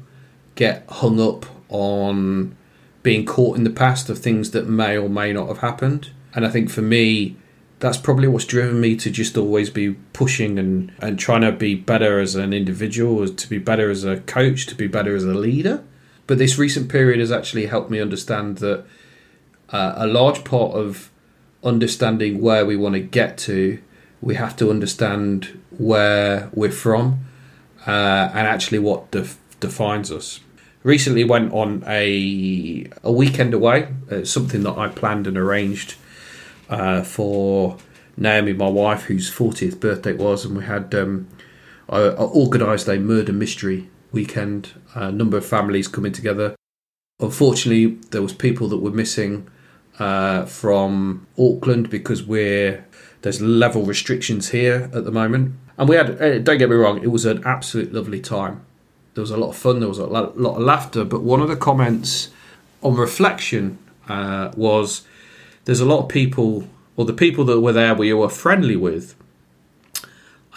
get 0.55 0.86
hung 0.89 1.19
up 1.19 1.46
on 1.69 2.55
being 3.03 3.25
caught 3.25 3.55
in 3.57 3.63
the 3.63 3.69
past 3.69 4.10
of 4.10 4.19
things 4.19 4.51
that 4.51 4.67
may 4.67 4.98
or 4.98 5.07
may 5.07 5.31
not 5.31 5.48
have 5.48 5.60
happened. 5.60 6.10
And 6.34 6.46
I 6.46 6.50
think 6.50 6.69
for 6.69 6.81
me, 6.81 7.38
that's 7.79 7.98
probably 7.98 8.27
what's 8.27 8.46
driven 8.46 8.79
me 8.79 8.96
to 8.96 9.12
just 9.12 9.38
always 9.38 9.69
be 9.69 9.93
pushing 10.13 10.57
and, 10.57 10.91
and 11.00 11.19
trying 11.19 11.41
to 11.41 11.51
be 11.51 11.75
better 11.75 12.19
as 12.19 12.36
an 12.36 12.53
individual, 12.53 13.27
to 13.27 13.50
be 13.50 13.60
better 13.60 13.91
as 13.91 14.03
a 14.03 14.17
coach, 14.22 14.65
to 14.67 14.75
be 14.75 14.88
better 14.88 15.15
as 15.15 15.24
a 15.24 15.34
leader. 15.34 15.84
But 16.25 16.39
this 16.39 16.57
recent 16.57 16.89
period 16.89 17.19
has 17.19 17.31
actually 17.31 17.67
helped 17.67 17.91
me 17.91 18.00
understand 18.00 18.57
that 18.57 18.84
uh, 19.69 19.93
a 19.96 20.07
large 20.07 20.43
part 20.43 20.74
of 20.74 21.12
understanding 21.63 22.41
where 22.41 22.65
we 22.65 22.75
want 22.75 22.93
to 22.93 23.00
get 23.00 23.38
to, 23.39 23.81
we 24.22 24.36
have 24.36 24.55
to 24.57 24.72
understand 24.72 25.62
where 25.77 26.50
we're 26.53 26.72
from 26.72 27.25
uh, 27.86 28.31
and 28.34 28.48
actually 28.48 28.79
what 28.79 29.12
def- 29.12 29.38
defines 29.60 30.12
us. 30.12 30.39
Recently 30.84 31.24
went 31.24 31.51
on 31.53 31.84
a 31.86 32.89
a 33.03 33.12
weekend 33.12 33.53
away, 33.53 33.93
uh, 34.10 34.24
something 34.24 34.63
that 34.63 34.77
I 34.77 34.88
planned 34.88 35.27
and 35.27 35.38
arranged 35.38 35.96
uh, 36.69 37.03
for 37.03 37.77
Naomi, 38.15 38.53
my 38.53 38.69
wife, 38.69 39.03
whose 39.03 39.31
40th 39.31 39.79
birthday 39.79 40.12
it 40.12 40.17
was, 40.17 40.45
and 40.45 40.57
we 40.57 40.63
had 40.63 40.93
um, 40.95 41.27
I, 41.89 42.00
I 42.00 42.24
organised 42.24 42.88
a 42.88 42.97
murder 42.97 43.33
mystery 43.33 43.89
weekend. 44.12 44.74
A 44.95 45.12
number 45.12 45.38
of 45.38 45.45
families 45.45 45.88
coming 45.88 46.12
together. 46.12 46.55
Unfortunately, 47.19 47.97
there 48.12 48.21
was 48.21 48.33
people 48.33 48.67
that 48.69 48.77
were 48.77 48.91
missing 48.91 49.47
uh, 50.00 50.45
from 50.45 51.27
Auckland 51.38 51.89
because 51.89 52.24
we're 52.24 52.86
there's 53.21 53.41
level 53.41 53.83
restrictions 53.83 54.50
here 54.50 54.89
at 54.93 55.05
the 55.05 55.12
moment, 55.12 55.55
and 55.77 55.89
we 55.89 55.95
had. 55.95 56.21
Uh, 56.21 56.39
don't 56.39 56.57
get 56.57 56.69
me 56.69 56.75
wrong, 56.75 57.01
it 57.03 57.12
was 57.12 57.25
an 57.25 57.43
absolute 57.45 57.93
lovely 57.93 58.19
time. 58.19 58.62
There 59.13 59.21
was 59.21 59.31
a 59.31 59.38
lot 59.38 59.50
of 59.50 59.55
fun. 59.55 59.79
There 59.79 59.89
was 59.89 59.97
a 59.97 60.05
lot, 60.05 60.36
of 60.36 60.62
laughter. 60.62 61.03
But 61.03 61.24
one 61.24 61.41
of 61.41 61.47
the 61.47 61.55
comments 61.55 62.29
on 62.83 62.95
reflection 62.95 63.79
uh, 64.07 64.51
was 64.55 65.07
there's 65.67 65.81
a 65.81 65.86
lot 65.86 66.03
of 66.03 66.07
people, 66.07 66.65
or 66.95 67.03
the 67.03 67.12
people 67.12 67.43
that 67.43 67.59
were 67.59 67.74
there 67.74 67.93
we 67.93 68.13
were 68.13 68.29
friendly 68.29 68.77
with, 68.77 69.15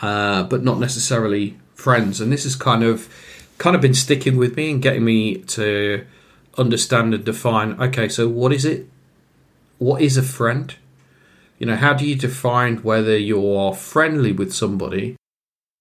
uh, 0.01 0.45
but 0.45 0.63
not 0.63 0.79
necessarily 0.79 1.59
friends. 1.75 2.21
And 2.21 2.31
this 2.31 2.45
has 2.45 2.55
kind 2.55 2.85
of 2.85 3.13
kind 3.59 3.75
of 3.75 3.83
been 3.83 3.93
sticking 3.93 4.37
with 4.37 4.55
me 4.57 4.71
and 4.71 4.81
getting 4.81 5.05
me 5.05 5.39
to 5.39 6.07
understand 6.57 7.13
and 7.13 7.25
define. 7.25 7.73
Okay, 7.83 8.09
so 8.09 8.29
what 8.29 8.53
is 8.53 8.65
it? 8.65 8.89
What 9.79 10.01
is 10.01 10.17
a 10.17 10.23
friend? 10.23 10.77
You 11.59 11.67
know, 11.67 11.77
how 11.77 11.93
do 11.93 12.07
you 12.07 12.15
define 12.15 12.77
whether 12.77 13.19
you're 13.19 13.75
friendly 13.75 14.31
with 14.31 14.55
somebody 14.55 15.17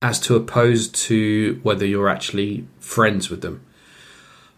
as 0.01 0.19
to 0.21 0.35
opposed 0.35 0.95
to 0.95 1.59
whether 1.61 1.85
you're 1.85 2.09
actually 2.09 2.65
friends 2.79 3.29
with 3.29 3.41
them? 3.41 3.63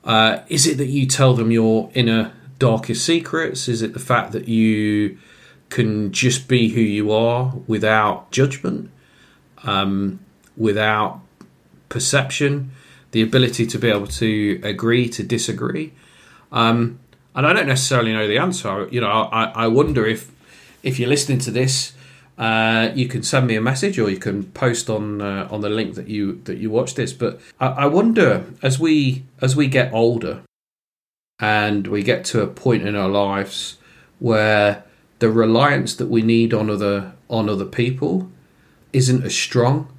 Uh, 0.06 0.44
is 0.48 0.66
it 0.66 0.78
that 0.78 0.88
you 0.88 1.08
tell 1.08 1.34
them 1.34 1.52
your 1.52 1.92
inner 1.94 2.32
darkest 2.62 3.04
secrets? 3.04 3.68
Is 3.68 3.82
it 3.82 3.94
the 3.94 4.06
fact 4.12 4.32
that 4.34 4.48
you 4.48 5.18
can 5.70 6.12
just 6.12 6.48
be 6.48 6.70
who 6.70 6.82
you 6.82 7.12
are 7.12 7.56
without 7.66 8.32
judgment, 8.32 8.92
um, 9.64 10.20
without 10.56 11.22
perception, 11.90 12.72
the 13.12 13.22
ability 13.24 13.66
to 13.66 13.80
be 13.80 13.90
able 13.90 14.08
to 14.24 14.60
agree 14.64 15.10
to 15.10 15.24
disagree? 15.24 15.92
Um, 16.52 17.00
and 17.34 17.48
I 17.48 17.54
don't 17.54 17.68
necessarily 17.68 18.14
know 18.14 18.28
the 18.28 18.38
answer. 18.38 18.88
You 18.92 19.02
know, 19.02 19.10
I, 19.10 19.44
I 19.64 19.68
wonder 19.68 20.06
if 20.06 20.32
if 20.84 21.00
you're 21.00 21.10
listening 21.10 21.40
to 21.40 21.52
this, 21.52 21.94
uh, 22.38 22.90
you 22.94 23.08
can 23.08 23.24
send 23.24 23.48
me 23.48 23.56
a 23.56 23.62
message 23.62 24.00
or 24.00 24.10
you 24.10 24.18
can 24.18 24.44
post 24.52 24.90
on 24.90 25.22
uh, 25.22 25.48
on 25.50 25.62
the 25.62 25.70
link 25.70 25.96
that 25.96 26.08
you 26.08 26.42
that 26.44 26.58
you 26.58 26.70
watch 26.70 26.94
this. 26.94 27.12
But 27.14 27.40
I, 27.60 27.68
I 27.68 27.86
wonder 27.88 28.46
as 28.62 28.80
we 28.80 29.24
as 29.42 29.56
we 29.56 29.66
get 29.68 29.92
older, 29.94 30.42
and 31.42 31.88
we 31.88 32.04
get 32.04 32.24
to 32.24 32.42
a 32.42 32.48
point 32.48 32.88
in 32.88 32.96
our 32.96 33.10
lives 33.10 33.78
where 34.20 34.84
the 35.18 35.32
reliance 35.32 35.96
that 35.96 36.08
we 36.08 36.22
need 36.22 36.54
on 36.54 36.70
other 36.70 37.14
on 37.30 37.50
other 37.50 37.66
people 37.66 38.30
isn't 38.94 39.24
as 39.24 39.36
strong. 39.36 39.92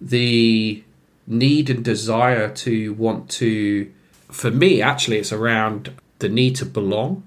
The 0.00 0.82
need 1.26 1.70
and 1.70 1.84
desire 1.84 2.48
to 2.48 2.92
want 2.94 3.30
to 3.30 3.92
for 4.28 4.50
me 4.50 4.82
actually 4.82 5.18
it's 5.18 5.32
around 5.32 5.94
the 6.18 6.28
need 6.28 6.56
to 6.56 6.66
belong. 6.66 7.22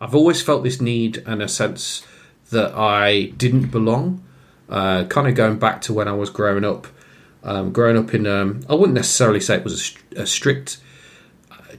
I've 0.00 0.14
always 0.14 0.42
felt 0.42 0.62
this 0.62 0.80
need 0.80 1.22
and 1.26 1.42
a 1.42 1.48
sense 1.48 2.06
that 2.50 2.74
i 2.74 3.26
didn't 3.38 3.70
belong 3.70 4.22
uh, 4.68 5.04
kind 5.04 5.26
of 5.26 5.34
going 5.34 5.58
back 5.58 5.80
to 5.80 5.94
when 5.94 6.06
i 6.08 6.12
was 6.12 6.28
growing 6.30 6.64
up. 6.64 6.86
Um, 7.42 7.72
growing 7.72 7.98
up 7.98 8.14
in 8.14 8.26
um, 8.26 8.64
i 8.68 8.74
wouldn't 8.74 8.94
necessarily 8.94 9.40
say 9.40 9.56
it 9.56 9.64
was 9.64 9.96
a, 10.16 10.22
a 10.22 10.26
strict 10.26 10.78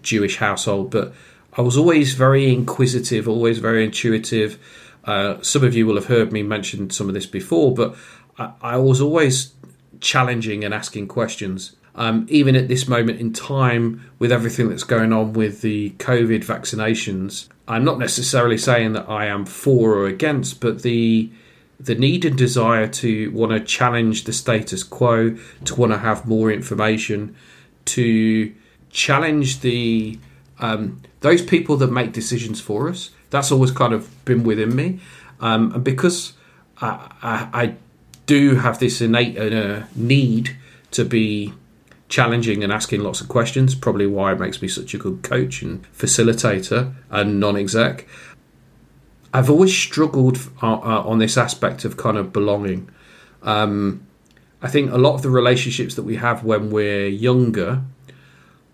Jewish 0.01 0.37
household, 0.37 0.91
but 0.91 1.13
I 1.53 1.61
was 1.61 1.77
always 1.77 2.13
very 2.13 2.51
inquisitive, 2.51 3.27
always 3.27 3.59
very 3.59 3.83
intuitive. 3.83 4.59
Uh, 5.05 5.41
some 5.41 5.63
of 5.63 5.75
you 5.75 5.85
will 5.85 5.95
have 5.95 6.07
heard 6.07 6.31
me 6.31 6.43
mention 6.43 6.89
some 6.89 7.07
of 7.07 7.13
this 7.13 7.25
before, 7.25 7.73
but 7.73 7.95
I, 8.37 8.51
I 8.61 8.77
was 8.77 9.01
always 9.01 9.53
challenging 10.01 10.63
and 10.63 10.73
asking 10.73 11.07
questions. 11.07 11.75
Um, 11.95 12.25
even 12.29 12.57
at 12.57 12.67
this 12.67 12.89
moment 12.89 13.21
in 13.21 13.31
time, 13.31 14.11
with 14.19 14.31
everything 14.31 14.67
that's 14.67 14.83
going 14.83 15.13
on 15.13 15.31
with 15.31 15.61
the 15.61 15.91
COVID 15.91 16.43
vaccinations, 16.43 17.47
I'm 17.69 17.85
not 17.85 17.99
necessarily 17.99 18.57
saying 18.57 18.93
that 18.93 19.09
I 19.09 19.27
am 19.27 19.45
for 19.45 19.95
or 19.95 20.07
against, 20.07 20.59
but 20.59 20.81
the 20.81 21.31
the 21.77 21.95
need 21.95 22.23
and 22.23 22.37
desire 22.37 22.87
to 22.87 23.29
want 23.31 23.51
to 23.51 23.59
challenge 23.59 24.23
the 24.23 24.31
status 24.31 24.81
quo, 24.81 25.37
to 25.65 25.75
want 25.75 25.91
to 25.91 25.97
have 25.97 26.25
more 26.25 26.49
information, 26.49 27.35
to 27.83 28.53
challenge 28.95 29.59
the 29.59 30.17
um, 30.59 31.01
those 31.19 31.41
people 31.41 31.75
that 31.77 31.91
make 31.91 32.13
decisions 32.13 32.61
for 32.61 32.89
us. 32.89 33.11
That's 33.29 33.51
always 33.51 33.71
kind 33.71 33.93
of 33.93 34.23
been 34.23 34.43
within 34.43 34.73
me, 34.75 34.99
um, 35.41 35.73
and 35.73 35.83
because 35.83 36.33
I, 36.81 37.11
I, 37.21 37.49
I, 37.53 37.75
do 38.25 38.55
have 38.55 38.79
this 38.79 39.01
innate 39.01 39.37
uh, 39.37 39.83
need 39.95 40.57
to 40.89 41.05
be 41.05 41.53
challenging 42.09 42.63
and 42.63 42.73
asking 42.73 43.01
lots 43.01 43.21
of 43.21 43.27
questions. 43.27 43.75
Probably 43.75 44.07
why 44.07 44.31
it 44.31 44.39
makes 44.39 44.63
me 44.63 44.67
such 44.67 44.95
a 44.95 44.97
good 44.97 45.21
coach 45.21 45.61
and 45.61 45.83
facilitator 45.93 46.95
and 47.11 47.39
non-exec. 47.39 48.07
I've 49.31 49.49
always 49.49 49.77
struggled 49.77 50.39
uh, 50.63 50.73
uh, 50.73 51.03
on 51.05 51.19
this 51.19 51.37
aspect 51.37 51.85
of 51.85 51.97
kind 51.97 52.17
of 52.17 52.33
belonging. 52.33 52.89
Um, 53.43 54.07
I 54.63 54.69
think 54.69 54.91
a 54.91 54.97
lot 54.97 55.13
of 55.13 55.21
the 55.21 55.29
relationships 55.29 55.93
that 55.93 56.03
we 56.03 56.15
have 56.15 56.43
when 56.43 56.71
we're 56.71 57.07
younger 57.07 57.83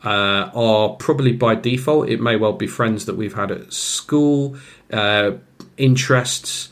uh, 0.03 0.49
are 0.53 0.89
probably 0.95 1.31
by 1.31 1.55
default. 1.55 2.09
It 2.09 2.19
may 2.19 2.35
well 2.35 2.53
be 2.53 2.67
friends 2.67 3.05
that 3.05 3.15
we've 3.15 3.33
had 3.33 3.51
at 3.51 3.73
school, 3.73 4.57
uh, 4.91 5.33
interests, 5.77 6.69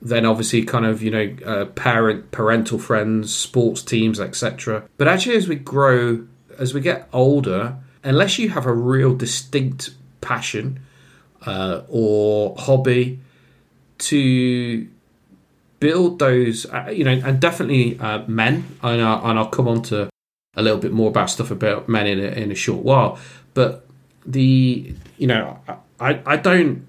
then 0.00 0.24
obviously 0.26 0.64
kind 0.64 0.86
of 0.86 1.02
you 1.02 1.10
know 1.10 1.36
uh, 1.44 1.64
parent 1.66 2.30
parental 2.30 2.78
friends, 2.78 3.34
sports 3.34 3.82
teams, 3.82 4.20
etc. 4.20 4.84
But 4.96 5.08
actually, 5.08 5.36
as 5.36 5.48
we 5.48 5.56
grow, 5.56 6.26
as 6.58 6.74
we 6.74 6.80
get 6.80 7.08
older, 7.12 7.76
unless 8.02 8.38
you 8.38 8.50
have 8.50 8.66
a 8.66 8.72
real 8.72 9.14
distinct 9.14 9.90
passion 10.20 10.80
uh, 11.46 11.82
or 11.88 12.54
hobby 12.58 13.20
to 13.98 14.88
build 15.80 16.18
those, 16.18 16.66
uh, 16.66 16.90
you 16.90 17.04
know, 17.04 17.12
and 17.12 17.40
definitely 17.40 17.98
uh, 17.98 18.24
men, 18.26 18.64
and, 18.82 19.00
and 19.00 19.38
I'll 19.38 19.48
come 19.48 19.68
on 19.68 19.82
to 19.84 20.08
a 20.56 20.62
little 20.62 20.78
bit 20.78 20.92
more 20.92 21.08
about 21.08 21.30
stuff 21.30 21.50
about 21.50 21.88
men 21.88 22.06
in 22.06 22.18
a, 22.18 22.28
in 22.28 22.50
a 22.50 22.54
short 22.54 22.84
while. 22.84 23.18
But 23.54 23.86
the 24.26 24.94
you 25.18 25.26
know 25.26 25.58
I 26.00 26.20
I 26.26 26.36
don't 26.36 26.86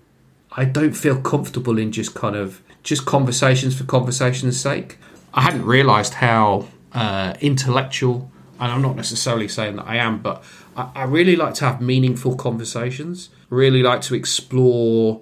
I 0.52 0.66
don't 0.66 0.94
feel 0.94 1.20
comfortable 1.22 1.78
in 1.78 1.92
just 1.92 2.14
kind 2.14 2.36
of 2.36 2.62
just 2.84 3.06
conversations 3.06 3.78
for 3.78 3.84
conversation's 3.84 4.60
sake. 4.60 4.98
I 5.34 5.42
hadn't 5.42 5.66
realised 5.66 6.16
how 6.16 6.68
uh, 6.94 7.34
intellectual, 7.42 8.32
and 8.60 8.72
I'm 8.72 8.82
not 8.82 8.96
necessarily 8.96 9.48
saying 9.48 9.76
that 9.78 9.88
I 9.88 9.98
am, 9.98 10.22
but 10.22 10.44
I, 10.78 10.90
I 10.96 11.04
really 11.04 11.36
like 11.36 11.56
to 11.56 11.66
have 11.66 11.82
meaningful 11.82 12.36
conversations. 12.36 13.30
Really 13.50 13.84
like 13.84 14.02
to 14.02 14.16
explore 14.16 15.22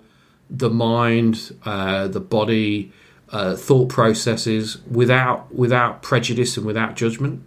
the 0.49 0.69
mind, 0.69 1.55
uh, 1.65 2.07
the 2.07 2.19
body, 2.19 2.91
uh, 3.29 3.55
thought 3.55 3.89
processes 3.89 4.77
without 4.85 5.53
without 5.53 6.03
prejudice 6.03 6.55
and 6.57 6.65
without 6.65 6.95
judgment 6.95 7.43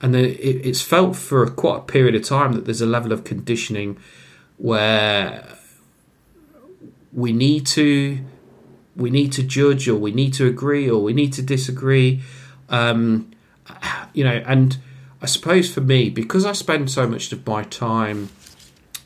and 0.00 0.14
then 0.14 0.24
it, 0.24 0.38
it's 0.38 0.82
felt 0.82 1.16
for 1.16 1.46
quite 1.48 1.78
a 1.78 1.82
period 1.82 2.14
of 2.14 2.24
time 2.24 2.52
that 2.52 2.64
there's 2.64 2.80
a 2.80 2.86
level 2.86 3.12
of 3.12 3.24
conditioning 3.24 3.98
where 4.56 5.56
we 7.12 7.32
need 7.32 7.66
to 7.66 8.18
we 8.96 9.10
need 9.10 9.32
to 9.32 9.42
judge 9.42 9.88
or 9.88 9.96
we 9.96 10.12
need 10.12 10.32
to 10.34 10.46
agree 10.46 10.88
or 10.88 11.02
we 11.02 11.12
need 11.12 11.32
to 11.32 11.42
disagree. 11.42 12.22
Um, 12.68 13.34
you 14.14 14.24
know 14.24 14.42
and 14.46 14.78
i 15.20 15.26
suppose 15.26 15.72
for 15.72 15.80
me 15.82 16.08
because 16.08 16.46
i 16.46 16.52
spend 16.52 16.90
so 16.90 17.06
much 17.06 17.30
of 17.32 17.46
my 17.46 17.62
time 17.64 18.30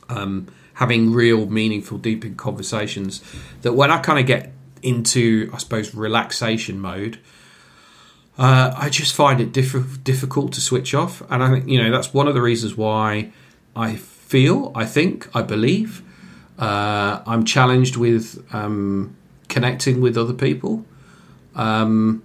um, 0.08 0.46
having 0.74 1.12
real 1.12 1.46
meaningful 1.46 1.98
deep 1.98 2.36
conversations 2.36 3.22
that 3.62 3.72
when 3.72 3.90
i 3.90 3.98
kind 3.98 4.20
of 4.20 4.26
get 4.26 4.52
into 4.82 5.50
i 5.52 5.58
suppose 5.58 5.94
relaxation 5.94 6.78
mode 6.80 7.18
uh, 8.38 8.72
I 8.76 8.88
just 8.88 9.14
find 9.14 9.40
it 9.40 9.52
diff- 9.52 10.04
difficult 10.04 10.52
to 10.52 10.60
switch 10.60 10.94
off, 10.94 11.22
and 11.30 11.42
I 11.42 11.50
think 11.50 11.68
you 11.68 11.82
know 11.82 11.90
that's 11.90 12.14
one 12.14 12.28
of 12.28 12.34
the 12.34 12.42
reasons 12.42 12.76
why 12.76 13.32
I 13.74 13.96
feel, 13.96 14.72
I 14.74 14.84
think, 14.84 15.28
I 15.34 15.42
believe 15.42 16.02
uh, 16.58 17.22
I'm 17.26 17.44
challenged 17.44 17.96
with 17.96 18.44
um, 18.52 19.16
connecting 19.48 20.00
with 20.00 20.16
other 20.16 20.34
people. 20.34 20.84
Um, 21.54 22.22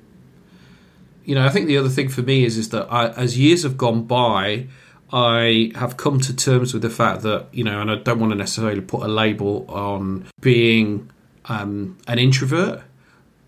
you 1.26 1.36
know, 1.36 1.46
I 1.46 1.50
think 1.50 1.68
the 1.68 1.78
other 1.78 1.90
thing 1.90 2.10
for 2.10 2.22
me 2.22 2.44
is 2.44 2.58
is 2.58 2.70
that 2.70 2.92
I, 2.92 3.10
as 3.10 3.38
years 3.38 3.64
have 3.64 3.78
gone 3.78 4.04
by, 4.04 4.68
I 5.12 5.72
have 5.76 5.96
come 5.98 6.20
to 6.22 6.36
terms 6.36 6.74
with 6.74 6.82
the 6.82 6.90
fact 6.90 7.22
that 7.22 7.48
you 7.52 7.64
know, 7.64 7.80
and 7.82 7.90
I 7.90 7.96
don't 7.96 8.20
want 8.20 8.32
to 8.32 8.38
necessarily 8.38 8.82
put 8.82 9.04
a 9.04 9.08
label 9.08 9.66
on 9.70 10.26
being 10.42 11.10
um, 11.46 11.98
an 12.08 12.20
introvert, 12.20 12.82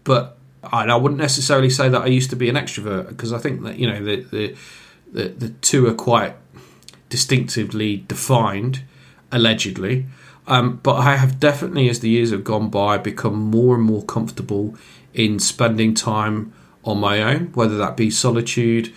but 0.03 0.34
I, 0.71 0.85
I, 0.85 0.95
wouldn't 0.95 1.19
necessarily 1.19 1.69
say 1.69 1.89
that 1.89 2.01
I 2.01 2.07
used 2.07 2.29
to 2.31 2.35
be 2.35 2.49
an 2.49 2.55
extrovert 2.55 3.09
because 3.09 3.33
I 3.33 3.37
think 3.37 3.63
that 3.63 3.77
you 3.77 3.87
know 3.87 4.03
the, 4.03 4.15
the 4.17 4.55
the 5.11 5.27
the 5.29 5.49
two 5.49 5.87
are 5.87 5.93
quite 5.93 6.35
distinctively 7.09 7.97
defined, 8.07 8.83
allegedly. 9.31 10.05
Um, 10.47 10.79
but 10.83 10.95
I 10.95 11.15
have 11.15 11.39
definitely, 11.39 11.89
as 11.89 12.01
the 12.01 12.09
years 12.09 12.31
have 12.31 12.43
gone 12.43 12.69
by, 12.69 12.97
become 12.97 13.35
more 13.35 13.75
and 13.75 13.83
more 13.83 14.03
comfortable 14.03 14.75
in 15.13 15.39
spending 15.39 15.93
time 15.93 16.53
on 16.83 16.99
my 16.99 17.21
own, 17.21 17.51
whether 17.53 17.77
that 17.77 17.97
be 17.97 18.11
solitude, 18.11 18.93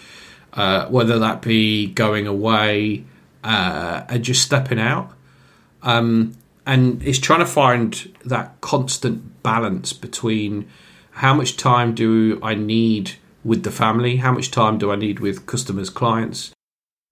uh, 0.52 0.86
whether 0.88 1.18
that 1.18 1.40
be 1.40 1.86
going 1.86 2.26
away 2.26 3.04
uh, 3.44 4.04
and 4.08 4.22
just 4.22 4.42
stepping 4.42 4.78
out. 4.78 5.12
Um, 5.82 6.34
and 6.66 7.02
it's 7.02 7.18
trying 7.18 7.40
to 7.40 7.46
find 7.46 8.14
that 8.26 8.60
constant 8.60 9.42
balance 9.42 9.94
between 9.94 10.68
how 11.18 11.34
much 11.34 11.56
time 11.56 11.96
do 11.96 12.38
I 12.44 12.54
need 12.54 13.16
with 13.42 13.64
the 13.64 13.72
family, 13.72 14.18
how 14.18 14.30
much 14.30 14.52
time 14.52 14.78
do 14.78 14.92
I 14.92 14.96
need 14.96 15.18
with 15.18 15.46
customers, 15.46 15.90
clients, 15.90 16.52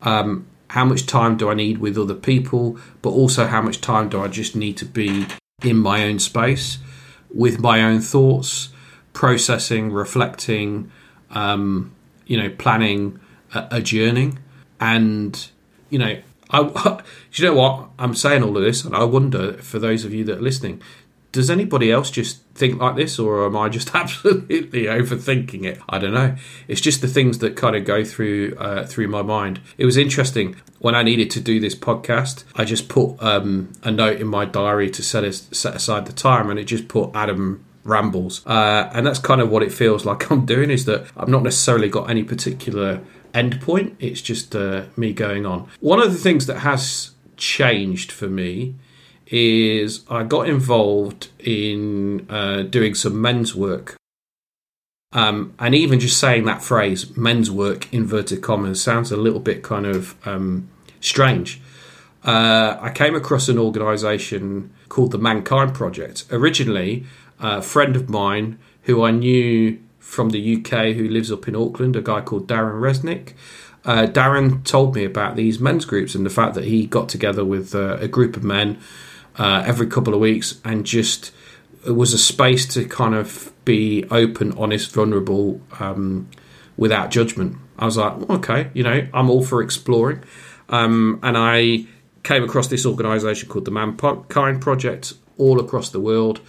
um, 0.00 0.46
how 0.70 0.84
much 0.84 1.06
time 1.06 1.36
do 1.36 1.50
I 1.50 1.54
need 1.54 1.78
with 1.78 1.98
other 1.98 2.14
people, 2.14 2.78
but 3.02 3.10
also 3.10 3.46
how 3.46 3.60
much 3.60 3.80
time 3.80 4.08
do 4.08 4.20
I 4.20 4.28
just 4.28 4.54
need 4.54 4.76
to 4.76 4.84
be 4.84 5.26
in 5.64 5.76
my 5.76 6.04
own 6.04 6.20
space 6.20 6.78
with 7.34 7.58
my 7.58 7.82
own 7.82 8.00
thoughts, 8.00 8.68
processing, 9.12 9.90
reflecting, 9.90 10.92
um, 11.30 11.92
you 12.26 12.36
know, 12.36 12.48
planning, 12.50 13.18
uh, 13.54 13.66
adjourning, 13.72 14.38
and 14.78 15.48
you 15.90 15.98
know, 15.98 16.20
I, 16.50 16.60
you 17.32 17.44
know 17.44 17.54
what? 17.54 17.88
I'm 17.98 18.14
saying 18.14 18.44
all 18.44 18.56
of 18.56 18.62
this, 18.62 18.84
and 18.84 18.94
I 18.94 19.02
wonder 19.02 19.54
for 19.54 19.80
those 19.80 20.04
of 20.04 20.14
you 20.14 20.22
that 20.24 20.38
are 20.38 20.42
listening, 20.42 20.80
does 21.36 21.50
anybody 21.50 21.92
else 21.92 22.10
just 22.10 22.42
think 22.54 22.80
like 22.80 22.96
this, 22.96 23.18
or 23.18 23.44
am 23.44 23.56
I 23.58 23.68
just 23.68 23.94
absolutely 23.94 24.84
overthinking 24.84 25.64
it? 25.64 25.78
I 25.86 25.98
don't 25.98 26.14
know. 26.14 26.34
It's 26.66 26.80
just 26.80 27.02
the 27.02 27.08
things 27.08 27.40
that 27.40 27.56
kind 27.56 27.76
of 27.76 27.84
go 27.84 28.04
through 28.04 28.56
uh, 28.58 28.86
through 28.86 29.08
my 29.08 29.20
mind. 29.20 29.60
It 29.76 29.84
was 29.84 29.98
interesting 29.98 30.56
when 30.78 30.94
I 30.94 31.02
needed 31.02 31.30
to 31.32 31.40
do 31.40 31.60
this 31.60 31.74
podcast. 31.74 32.44
I 32.54 32.64
just 32.64 32.88
put 32.88 33.22
um, 33.22 33.70
a 33.82 33.90
note 33.90 34.18
in 34.18 34.26
my 34.26 34.46
diary 34.46 34.90
to 34.90 35.02
set 35.02 35.30
set 35.34 35.76
aside 35.76 36.06
the 36.06 36.14
time, 36.14 36.48
and 36.48 36.58
it 36.58 36.64
just 36.64 36.88
put 36.88 37.10
Adam 37.14 37.62
rambles, 37.84 38.44
uh, 38.46 38.90
and 38.94 39.06
that's 39.06 39.18
kind 39.18 39.42
of 39.42 39.50
what 39.50 39.62
it 39.62 39.72
feels 39.72 40.06
like 40.06 40.30
I'm 40.30 40.46
doing. 40.46 40.70
Is 40.70 40.86
that 40.86 41.06
I've 41.18 41.28
not 41.28 41.42
necessarily 41.42 41.90
got 41.90 42.08
any 42.08 42.24
particular 42.24 43.02
end 43.34 43.60
point. 43.60 43.94
It's 43.98 44.22
just 44.22 44.56
uh, 44.56 44.84
me 44.96 45.12
going 45.12 45.44
on. 45.44 45.68
One 45.80 46.00
of 46.00 46.10
the 46.14 46.18
things 46.18 46.46
that 46.46 46.60
has 46.60 47.10
changed 47.36 48.10
for 48.10 48.26
me 48.26 48.76
is 49.26 50.04
I 50.08 50.22
got 50.22 50.48
involved 50.48 51.28
in 51.38 52.26
uh, 52.30 52.62
doing 52.62 52.94
some 52.94 53.20
men's 53.20 53.54
work. 53.54 53.96
Um, 55.12 55.54
and 55.58 55.74
even 55.74 55.98
just 55.98 56.18
saying 56.18 56.44
that 56.44 56.62
phrase, 56.62 57.16
men's 57.16 57.50
work, 57.50 57.92
inverted 57.92 58.42
commas, 58.42 58.82
sounds 58.82 59.10
a 59.10 59.16
little 59.16 59.40
bit 59.40 59.62
kind 59.62 59.86
of 59.86 60.14
um, 60.26 60.68
strange. 61.00 61.60
Uh, 62.24 62.76
I 62.80 62.90
came 62.90 63.14
across 63.14 63.48
an 63.48 63.58
organisation 63.58 64.72
called 64.88 65.12
the 65.12 65.18
Mankind 65.18 65.74
Project. 65.74 66.24
Originally, 66.30 67.04
a 67.38 67.62
friend 67.62 67.96
of 67.96 68.08
mine 68.08 68.58
who 68.82 69.02
I 69.04 69.10
knew 69.12 69.78
from 69.98 70.30
the 70.30 70.56
UK 70.56 70.94
who 70.94 71.08
lives 71.08 71.32
up 71.32 71.48
in 71.48 71.56
Auckland, 71.56 71.96
a 71.96 72.02
guy 72.02 72.20
called 72.20 72.48
Darren 72.48 72.80
Resnick. 72.80 73.32
Uh, 73.84 74.06
Darren 74.06 74.64
told 74.64 74.94
me 74.94 75.04
about 75.04 75.36
these 75.36 75.60
men's 75.60 75.84
groups 75.84 76.14
and 76.14 76.26
the 76.26 76.30
fact 76.30 76.54
that 76.54 76.64
he 76.64 76.86
got 76.86 77.08
together 77.08 77.44
with 77.44 77.74
uh, 77.74 77.96
a 78.00 78.08
group 78.08 78.36
of 78.36 78.42
men 78.42 78.78
uh, 79.38 79.62
every 79.66 79.86
couple 79.86 80.14
of 80.14 80.20
weeks 80.20 80.60
and 80.64 80.84
just 80.84 81.32
it 81.86 81.92
was 81.92 82.12
a 82.12 82.18
space 82.18 82.66
to 82.74 82.84
kind 82.86 83.14
of 83.14 83.52
be 83.64 84.04
open, 84.10 84.52
honest, 84.58 84.92
vulnerable, 84.92 85.60
um, 85.78 86.28
without 86.76 87.10
judgment. 87.10 87.56
I 87.78 87.84
was 87.84 87.96
like, 87.96 88.28
okay, 88.28 88.70
you 88.74 88.82
know, 88.82 89.06
I'm 89.14 89.30
all 89.30 89.44
for 89.44 89.62
exploring. 89.62 90.22
Um, 90.68 91.20
and 91.22 91.36
I 91.36 91.86
came 92.22 92.42
across 92.42 92.68
this 92.68 92.84
organisation 92.84 93.48
called 93.48 93.66
the 93.66 93.70
Mankind 93.70 94.60
Project 94.60 95.14
all 95.38 95.60
across 95.60 95.90
the 95.90 96.00
world. 96.00 96.40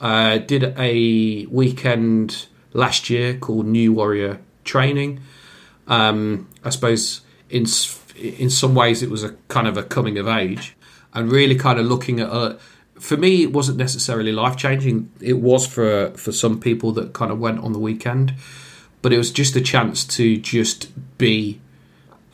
Uh, 0.00 0.38
did 0.38 0.74
a 0.78 1.44
weekend 1.46 2.46
last 2.72 3.10
year 3.10 3.34
called 3.36 3.66
New 3.66 3.92
Warrior 3.92 4.40
Training. 4.64 5.20
Um, 5.86 6.48
I 6.64 6.70
suppose 6.70 7.22
in 7.50 7.66
in 8.16 8.50
some 8.50 8.74
ways 8.74 9.02
it 9.02 9.10
was 9.10 9.22
a 9.22 9.30
kind 9.48 9.66
of 9.66 9.76
a 9.76 9.82
coming 9.82 10.18
of 10.18 10.26
age 10.28 10.76
and 11.18 11.32
really 11.32 11.56
kind 11.56 11.78
of 11.78 11.86
looking 11.86 12.20
at. 12.20 12.30
Uh, 12.30 12.56
for 12.98 13.16
me, 13.16 13.42
it 13.42 13.52
wasn't 13.52 13.78
necessarily 13.78 14.32
life 14.32 14.56
changing. 14.56 15.10
It 15.20 15.40
was 15.40 15.66
for 15.66 16.10
for 16.10 16.32
some 16.32 16.60
people 16.60 16.92
that 16.92 17.12
kind 17.12 17.30
of 17.30 17.38
went 17.38 17.58
on 17.60 17.72
the 17.72 17.78
weekend, 17.78 18.34
but 19.02 19.12
it 19.12 19.18
was 19.18 19.30
just 19.30 19.56
a 19.56 19.60
chance 19.60 20.04
to 20.16 20.36
just 20.36 20.88
be 21.18 21.60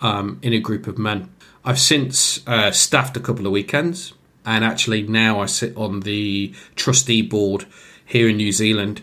um, 0.01 0.39
in 0.43 0.53
a 0.53 0.59
group 0.59 0.87
of 0.87 0.99
men. 0.99 1.31
I've 1.65 1.81
since 1.81 2.47
uh, 2.47 2.71
staffed 2.71 3.17
a 3.17 3.21
couple 3.21 3.47
of 3.47 3.53
weekends, 3.53 4.13
and 4.45 4.65
actually 4.65 5.03
now 5.03 5.41
I 5.41 5.47
sit 5.47 5.75
on 5.77 6.01
the 6.01 6.55
trustee 6.77 7.23
board 7.23 7.67
here 8.05 8.29
in 8.29 8.37
New 8.37 8.53
Zealand, 8.53 9.03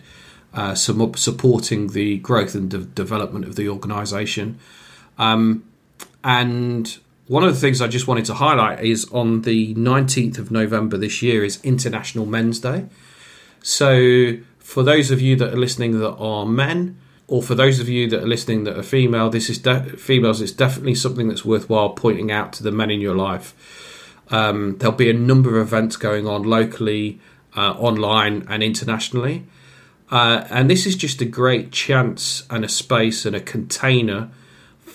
uh, 0.54 0.74
some 0.76 1.14
supporting 1.14 1.88
the 1.88 2.18
growth 2.18 2.54
and 2.54 2.70
de- 2.70 2.78
development 2.78 3.46
of 3.46 3.56
the 3.56 3.68
organisation. 3.68 4.60
Um, 5.18 5.64
and 6.22 6.98
one 7.28 7.44
of 7.44 7.54
the 7.54 7.60
things 7.60 7.80
I 7.80 7.88
just 7.88 8.08
wanted 8.08 8.24
to 8.26 8.34
highlight 8.34 8.84
is 8.84 9.04
on 9.12 9.42
the 9.42 9.74
19th 9.74 10.38
of 10.38 10.50
November 10.50 10.96
this 10.96 11.22
year 11.22 11.44
is 11.44 11.62
International 11.62 12.26
Men's 12.26 12.58
Day. 12.58 12.86
So, 13.62 14.38
for 14.58 14.82
those 14.82 15.10
of 15.10 15.20
you 15.20 15.36
that 15.36 15.52
are 15.52 15.58
listening 15.58 15.98
that 16.00 16.14
are 16.14 16.44
men, 16.44 16.98
or 17.28 17.42
for 17.42 17.54
those 17.54 17.80
of 17.80 17.88
you 17.88 18.08
that 18.10 18.22
are 18.22 18.26
listening 18.26 18.64
that 18.64 18.76
are 18.76 18.82
female, 18.82 19.30
this 19.30 19.48
is 19.48 19.58
de- 19.58 19.96
females. 19.96 20.40
It's 20.40 20.52
definitely 20.52 20.94
something 20.94 21.28
that's 21.28 21.44
worthwhile 21.44 21.90
pointing 21.90 22.30
out 22.30 22.52
to 22.54 22.62
the 22.62 22.72
men 22.72 22.90
in 22.90 23.00
your 23.00 23.14
life. 23.14 23.54
Um, 24.30 24.76
there'll 24.78 24.94
be 24.94 25.08
a 25.08 25.14
number 25.14 25.58
of 25.58 25.68
events 25.68 25.96
going 25.96 26.26
on 26.26 26.42
locally, 26.42 27.20
uh, 27.56 27.72
online, 27.72 28.44
and 28.48 28.62
internationally. 28.62 29.46
Uh, 30.10 30.44
and 30.50 30.68
this 30.68 30.84
is 30.84 30.96
just 30.96 31.22
a 31.22 31.24
great 31.24 31.72
chance 31.72 32.42
and 32.50 32.64
a 32.64 32.68
space 32.68 33.24
and 33.24 33.34
a 33.34 33.40
container 33.40 34.30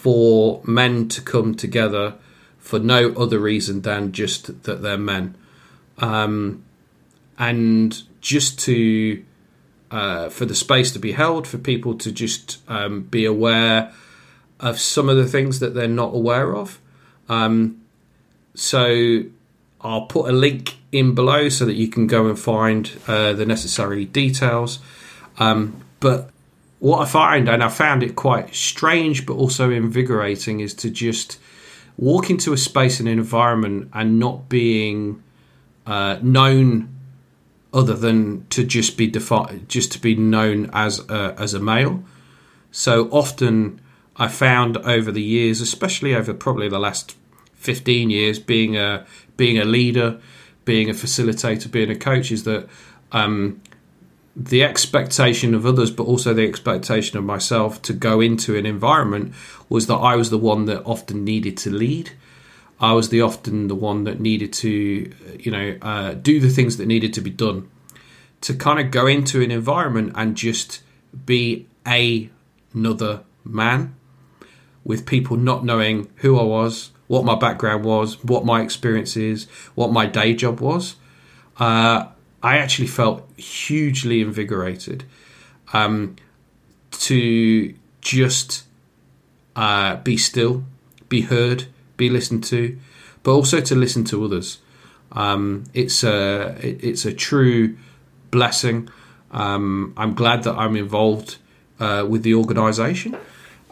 for 0.07 0.61
men 0.63 1.09
to 1.09 1.19
come 1.19 1.53
together 1.53 2.13
for 2.57 2.79
no 2.79 3.11
other 3.15 3.37
reason 3.37 3.81
than 3.81 4.13
just 4.13 4.63
that 4.63 4.81
they're 4.81 4.97
men. 4.97 5.35
Um, 5.97 6.63
and 7.37 8.03
just 8.21 8.57
to 8.59 9.21
uh, 9.91 10.29
for 10.29 10.45
the 10.45 10.55
space 10.55 10.93
to 10.93 10.99
be 10.99 11.11
held, 11.11 11.45
for 11.45 11.57
people 11.57 11.93
to 11.95 12.09
just 12.09 12.59
um, 12.69 13.01
be 13.01 13.25
aware 13.25 13.91
of 14.61 14.79
some 14.79 15.09
of 15.09 15.17
the 15.17 15.27
things 15.27 15.59
that 15.59 15.73
they're 15.73 15.89
not 15.89 16.15
aware 16.15 16.55
of. 16.55 16.79
Um, 17.27 17.81
so 18.55 19.23
I'll 19.81 20.05
put 20.05 20.29
a 20.29 20.33
link 20.33 20.77
in 20.93 21.15
below 21.15 21.49
so 21.49 21.65
that 21.65 21.75
you 21.75 21.89
can 21.89 22.07
go 22.07 22.27
and 22.27 22.39
find 22.39 22.89
uh, 23.09 23.33
the 23.33 23.45
necessary 23.45 24.05
details. 24.05 24.79
Um, 25.37 25.83
but 25.99 26.29
what 26.79 26.99
I 26.99 27.05
find, 27.05 27.49
and 27.49 27.63
I 27.63 27.69
found 27.69 28.03
it 28.03 28.15
quite 28.15 28.53
strange 28.53 29.25
but 29.25 29.33
also 29.33 29.71
invigorating, 29.71 30.59
is 30.59 30.73
to 30.75 30.89
just 30.89 31.39
walk 31.97 32.29
into 32.29 32.53
a 32.53 32.57
space 32.57 32.99
and 32.99 33.09
an 33.09 33.17
environment 33.17 33.89
and 33.93 34.19
not 34.19 34.47
being 34.49 35.23
uh, 35.85 36.19
known 36.21 36.93
other 37.73 37.93
than 37.93 38.45
to 38.47 38.63
just 38.63 38.97
be 38.97 39.07
defi- 39.07 39.61
just 39.67 39.91
to 39.91 39.99
be 39.99 40.15
known 40.15 40.69
as 40.73 40.99
a, 41.09 41.35
as 41.37 41.53
a 41.53 41.59
male. 41.59 42.03
So 42.71 43.09
often 43.09 43.81
I 44.15 44.27
found 44.27 44.77
over 44.77 45.11
the 45.11 45.21
years, 45.21 45.61
especially 45.61 46.15
over 46.15 46.33
probably 46.33 46.69
the 46.69 46.79
last 46.79 47.15
15 47.55 48.09
years 48.09 48.39
being 48.39 48.77
a 48.77 49.05
being 49.35 49.57
a 49.57 49.65
leader, 49.65 50.19
being 50.65 50.89
a 50.89 50.93
facilitator, 50.93 51.69
being 51.71 51.89
a 51.91 51.95
coach 51.95 52.31
is 52.31 52.43
that 52.43 52.67
um, 53.11 53.61
the 54.39 54.63
expectation 54.63 55.56
of 55.56 55.65
others, 55.65 55.89
but 55.89 56.04
also 56.04 56.32
the 56.32 56.47
expectation 56.47 57.17
of 57.17 57.23
myself 57.23 57.82
to 57.82 57.91
go 57.91 58.21
into 58.21 58.56
an 58.56 58.67
environment 58.67 59.34
was 59.67 59.88
that 59.88 59.95
I 59.95 60.15
was 60.15 60.30
the 60.30 60.38
one 60.38 60.65
that 60.65 60.84
often 60.84 61.26
needed 61.26 61.58
to 61.58 61.71
lead. 61.71 62.12
I 62.80 62.93
was 62.93 63.10
the 63.10 63.19
often 63.19 63.67
the 63.67 63.76
one 63.76 64.04
that 64.04 64.19
needed 64.19 64.54
to, 64.54 65.12
you 65.39 65.52
know, 65.52 65.78
uh, 65.82 66.13
do 66.13 66.39
the 66.39 66.50
things 66.50 66.78
that 66.78 66.86
needed 66.86 67.13
to 67.15 67.21
be 67.21 67.32
done. 67.32 67.67
To 68.41 68.54
kind 68.54 68.80
of 68.80 68.91
go 68.91 69.08
into 69.08 69.41
an 69.41 69.50
environment 69.50 70.12
and 70.13 70.38
just 70.38 70.84
be 71.26 71.65
a 71.88 72.30
another 72.76 73.23
man, 73.43 73.95
with 74.84 75.08
people 75.08 75.36
not 75.36 75.65
knowing 75.65 76.10
who 76.17 76.39
I 76.39 76.43
was, 76.43 76.91
what 77.08 77.26
my 77.26 77.34
background 77.34 77.84
was, 77.84 78.23
what 78.23 78.45
my 78.45 78.62
experience 78.62 79.17
is, 79.17 79.47
what 79.73 79.91
my 79.91 80.06
day 80.06 80.36
job 80.36 80.60
was. 80.60 80.95
Uh, 81.58 82.10
I 82.47 82.60
actually 82.60 82.88
felt 82.88 83.29
hugely 83.38 84.21
invigorated 84.21 85.03
um, 85.73 86.15
to 86.91 87.73
just 87.99 88.63
uh, 89.57 89.97
be 89.97 90.15
still, 90.15 90.63
be 91.10 91.21
heard, 91.23 91.65
be 91.97 92.10
listened 92.10 92.45
to, 92.45 92.79
but 93.23 93.33
also 93.33 93.60
to 93.60 93.75
listen 93.75 94.05
to 94.05 94.23
others. 94.23 94.60
Um, 95.12 95.65
it's 95.73 96.05
a 96.05 96.55
it, 96.65 96.81
it's 96.81 97.03
a 97.03 97.13
true 97.13 97.75
blessing. 98.31 98.88
Um, 99.31 99.93
I'm 99.97 100.13
glad 100.13 100.43
that 100.43 100.55
I'm 100.55 100.77
involved 100.77 101.36
uh, 101.81 102.05
with 102.07 102.23
the 102.23 102.33
organisation, 102.33 103.17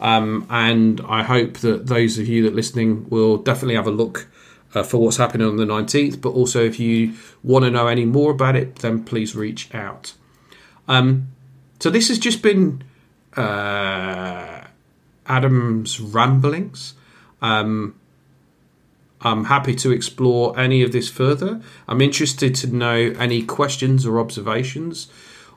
um, 0.00 0.46
and 0.50 1.00
I 1.08 1.22
hope 1.22 1.60
that 1.60 1.86
those 1.86 2.18
of 2.18 2.28
you 2.28 2.42
that 2.42 2.52
are 2.52 2.56
listening 2.56 3.08
will 3.08 3.38
definitely 3.38 3.76
have 3.76 3.86
a 3.86 3.96
look 4.02 4.28
uh, 4.76 4.82
for 4.82 4.98
what's 4.98 5.16
happening 5.16 5.46
on 5.46 5.56
the 5.56 5.64
19th. 5.64 6.20
But 6.20 6.30
also, 6.30 6.62
if 6.62 6.78
you 6.78 7.14
want 7.42 7.64
to 7.64 7.70
know 7.70 7.86
any 7.86 8.04
more 8.04 8.30
about 8.30 8.56
it, 8.56 8.76
then 8.76 9.04
please 9.04 9.34
reach 9.34 9.74
out. 9.74 10.12
Um, 10.86 11.28
so 11.80 11.88
this 11.88 12.08
has 12.08 12.18
just 12.18 12.42
been 12.42 12.84
uh, 13.36 14.64
Adam's 15.26 15.98
ramblings. 15.98 16.92
Um, 17.40 17.98
I'm 19.22 19.44
happy 19.44 19.74
to 19.76 19.92
explore 19.92 20.58
any 20.58 20.82
of 20.82 20.92
this 20.92 21.08
further. 21.08 21.62
I'm 21.88 22.02
interested 22.02 22.54
to 22.56 22.66
know 22.66 23.14
any 23.18 23.42
questions 23.42 24.04
or 24.04 24.20
observations 24.20 25.08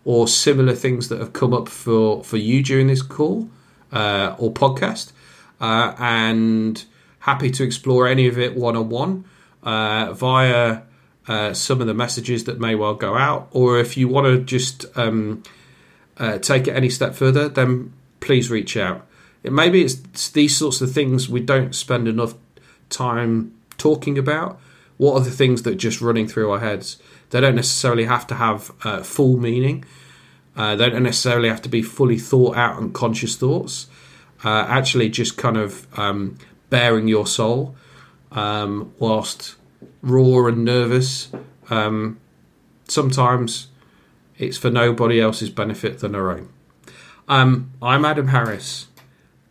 or 0.06 0.30
similar 0.30 0.74
things 0.74 1.10
that 1.10 1.20
have 1.20 1.34
come 1.34 1.54
up 1.54 1.68
for, 1.68 2.24
for 2.24 2.38
you 2.38 2.64
during 2.64 2.88
this 2.88 3.02
call 3.02 3.50
uh, 3.92 4.34
or 4.40 4.52
podcast. 4.54 5.12
Uh, 5.60 5.94
and 6.00 6.86
happy 7.20 7.52
to 7.52 7.64
explore 7.64 8.08
any 8.08 8.28
of 8.28 8.38
it 8.38 8.56
one 8.56 8.76
on 8.76 8.90
one 8.90 9.26
via 9.64 10.82
uh, 11.30 11.54
some 11.54 11.80
of 11.80 11.86
the 11.86 11.94
messages 11.94 12.46
that 12.46 12.60
may 12.60 12.74
well 12.74 12.96
go 12.96 13.16
out. 13.16 13.48
Or 13.52 13.80
if 13.80 13.96
you 13.96 14.08
want 14.08 14.26
to 14.26 14.44
just 14.44 14.86
um, 14.98 15.44
uh, 16.18 16.40
take 16.40 16.68
it 16.68 16.76
any 16.76 16.90
step 16.90 17.14
further, 17.14 17.48
then 17.48 17.94
please 18.20 18.50
reach 18.50 18.76
out. 18.76 19.06
It, 19.44 19.54
maybe 19.54 19.84
it's 19.84 20.30
these 20.30 20.58
sorts 20.58 20.82
of 20.82 20.92
things 20.92 21.30
we 21.30 21.40
don't 21.40 21.76
spend 21.76 22.08
enough 22.08 22.34
time 22.90 23.54
talking 23.78 24.18
about. 24.18 24.60
What 24.98 25.14
are 25.14 25.24
the 25.24 25.32
things 25.32 25.62
that 25.64 25.74
are 25.74 25.78
just 25.78 26.02
running 26.02 26.28
through 26.28 26.52
our 26.52 26.60
heads? 26.60 26.98
They 27.30 27.40
don't 27.40 27.56
necessarily 27.56 28.06
have 28.06 28.26
to 28.28 28.36
have 28.36 28.72
uh, 28.84 29.04
full 29.04 29.38
meaning. 29.38 29.86
Uh, 30.56 30.76
they 30.76 30.90
don't 30.90 31.04
necessarily 31.04 31.48
have 31.48 31.62
to 31.62 31.70
be 31.70 31.82
fully 31.82 32.18
thought 32.18 32.58
out 32.58 32.82
and 32.82 32.94
conscious 32.94 33.36
thoughts. 33.36 33.88
Uh, 34.44 34.66
actually, 34.68 35.10
just 35.10 35.38
kind 35.38 35.58
of 35.58 35.88
um, 35.98 36.38
baring 36.70 37.08
your 37.08 37.28
soul 37.28 37.76
um, 38.32 38.94
whilst 39.00 39.56
raw 40.02 40.48
and 40.48 40.64
nervous. 40.64 41.30
Um, 41.70 42.20
sometimes 42.88 43.68
it's 44.38 44.58
for 44.58 44.70
nobody 44.70 45.20
else's 45.20 45.50
benefit 45.50 46.00
than 46.00 46.16
our 46.16 46.32
own. 46.32 46.50
Um, 47.28 47.72
I'm 47.82 48.06
Adam 48.06 48.30
Harris, 48.30 48.88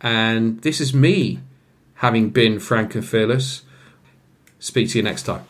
and 0.01 0.61
this 0.61 0.81
is 0.81 0.93
me 0.93 1.39
having 1.95 2.29
been 2.29 2.59
frank 2.59 2.95
and 2.95 3.05
fearless. 3.05 3.63
Speak 4.59 4.89
to 4.89 4.97
you 4.97 5.03
next 5.03 5.23
time. 5.23 5.45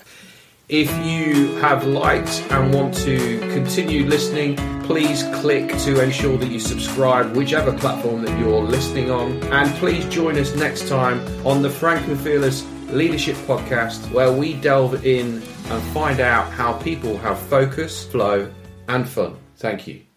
If 0.68 0.90
you 1.04 1.56
have 1.56 1.88
liked 1.88 2.44
and 2.52 2.72
want 2.72 2.94
to 2.98 3.40
continue 3.40 4.06
listening, 4.06 4.56
please 4.90 5.22
click 5.36 5.70
to 5.78 6.02
ensure 6.02 6.36
that 6.36 6.50
you 6.50 6.60
subscribe, 6.60 7.36
whichever 7.36 7.72
platform 7.72 8.24
that 8.24 8.40
you're 8.40 8.64
listening 8.64 9.12
on. 9.12 9.32
And 9.54 9.70
please 9.76 10.04
join 10.06 10.36
us 10.36 10.56
next 10.56 10.88
time 10.88 11.20
on 11.46 11.62
the 11.62 11.70
Frank 11.70 12.08
and 12.08 12.20
Fearless 12.20 12.66
Leadership 12.88 13.36
Podcast, 13.46 14.12
where 14.12 14.32
we 14.32 14.56
delve 14.56 15.06
in 15.06 15.44
and 15.70 15.84
find 15.94 16.20
out 16.20 16.52
how 16.52 16.74
people 16.74 17.20
have 17.20 17.38
focus, 17.38 18.04
flow, 18.04 18.52
and 18.88 19.08
fun. 19.08 19.38
Thank 19.58 19.86
you. 19.86 20.09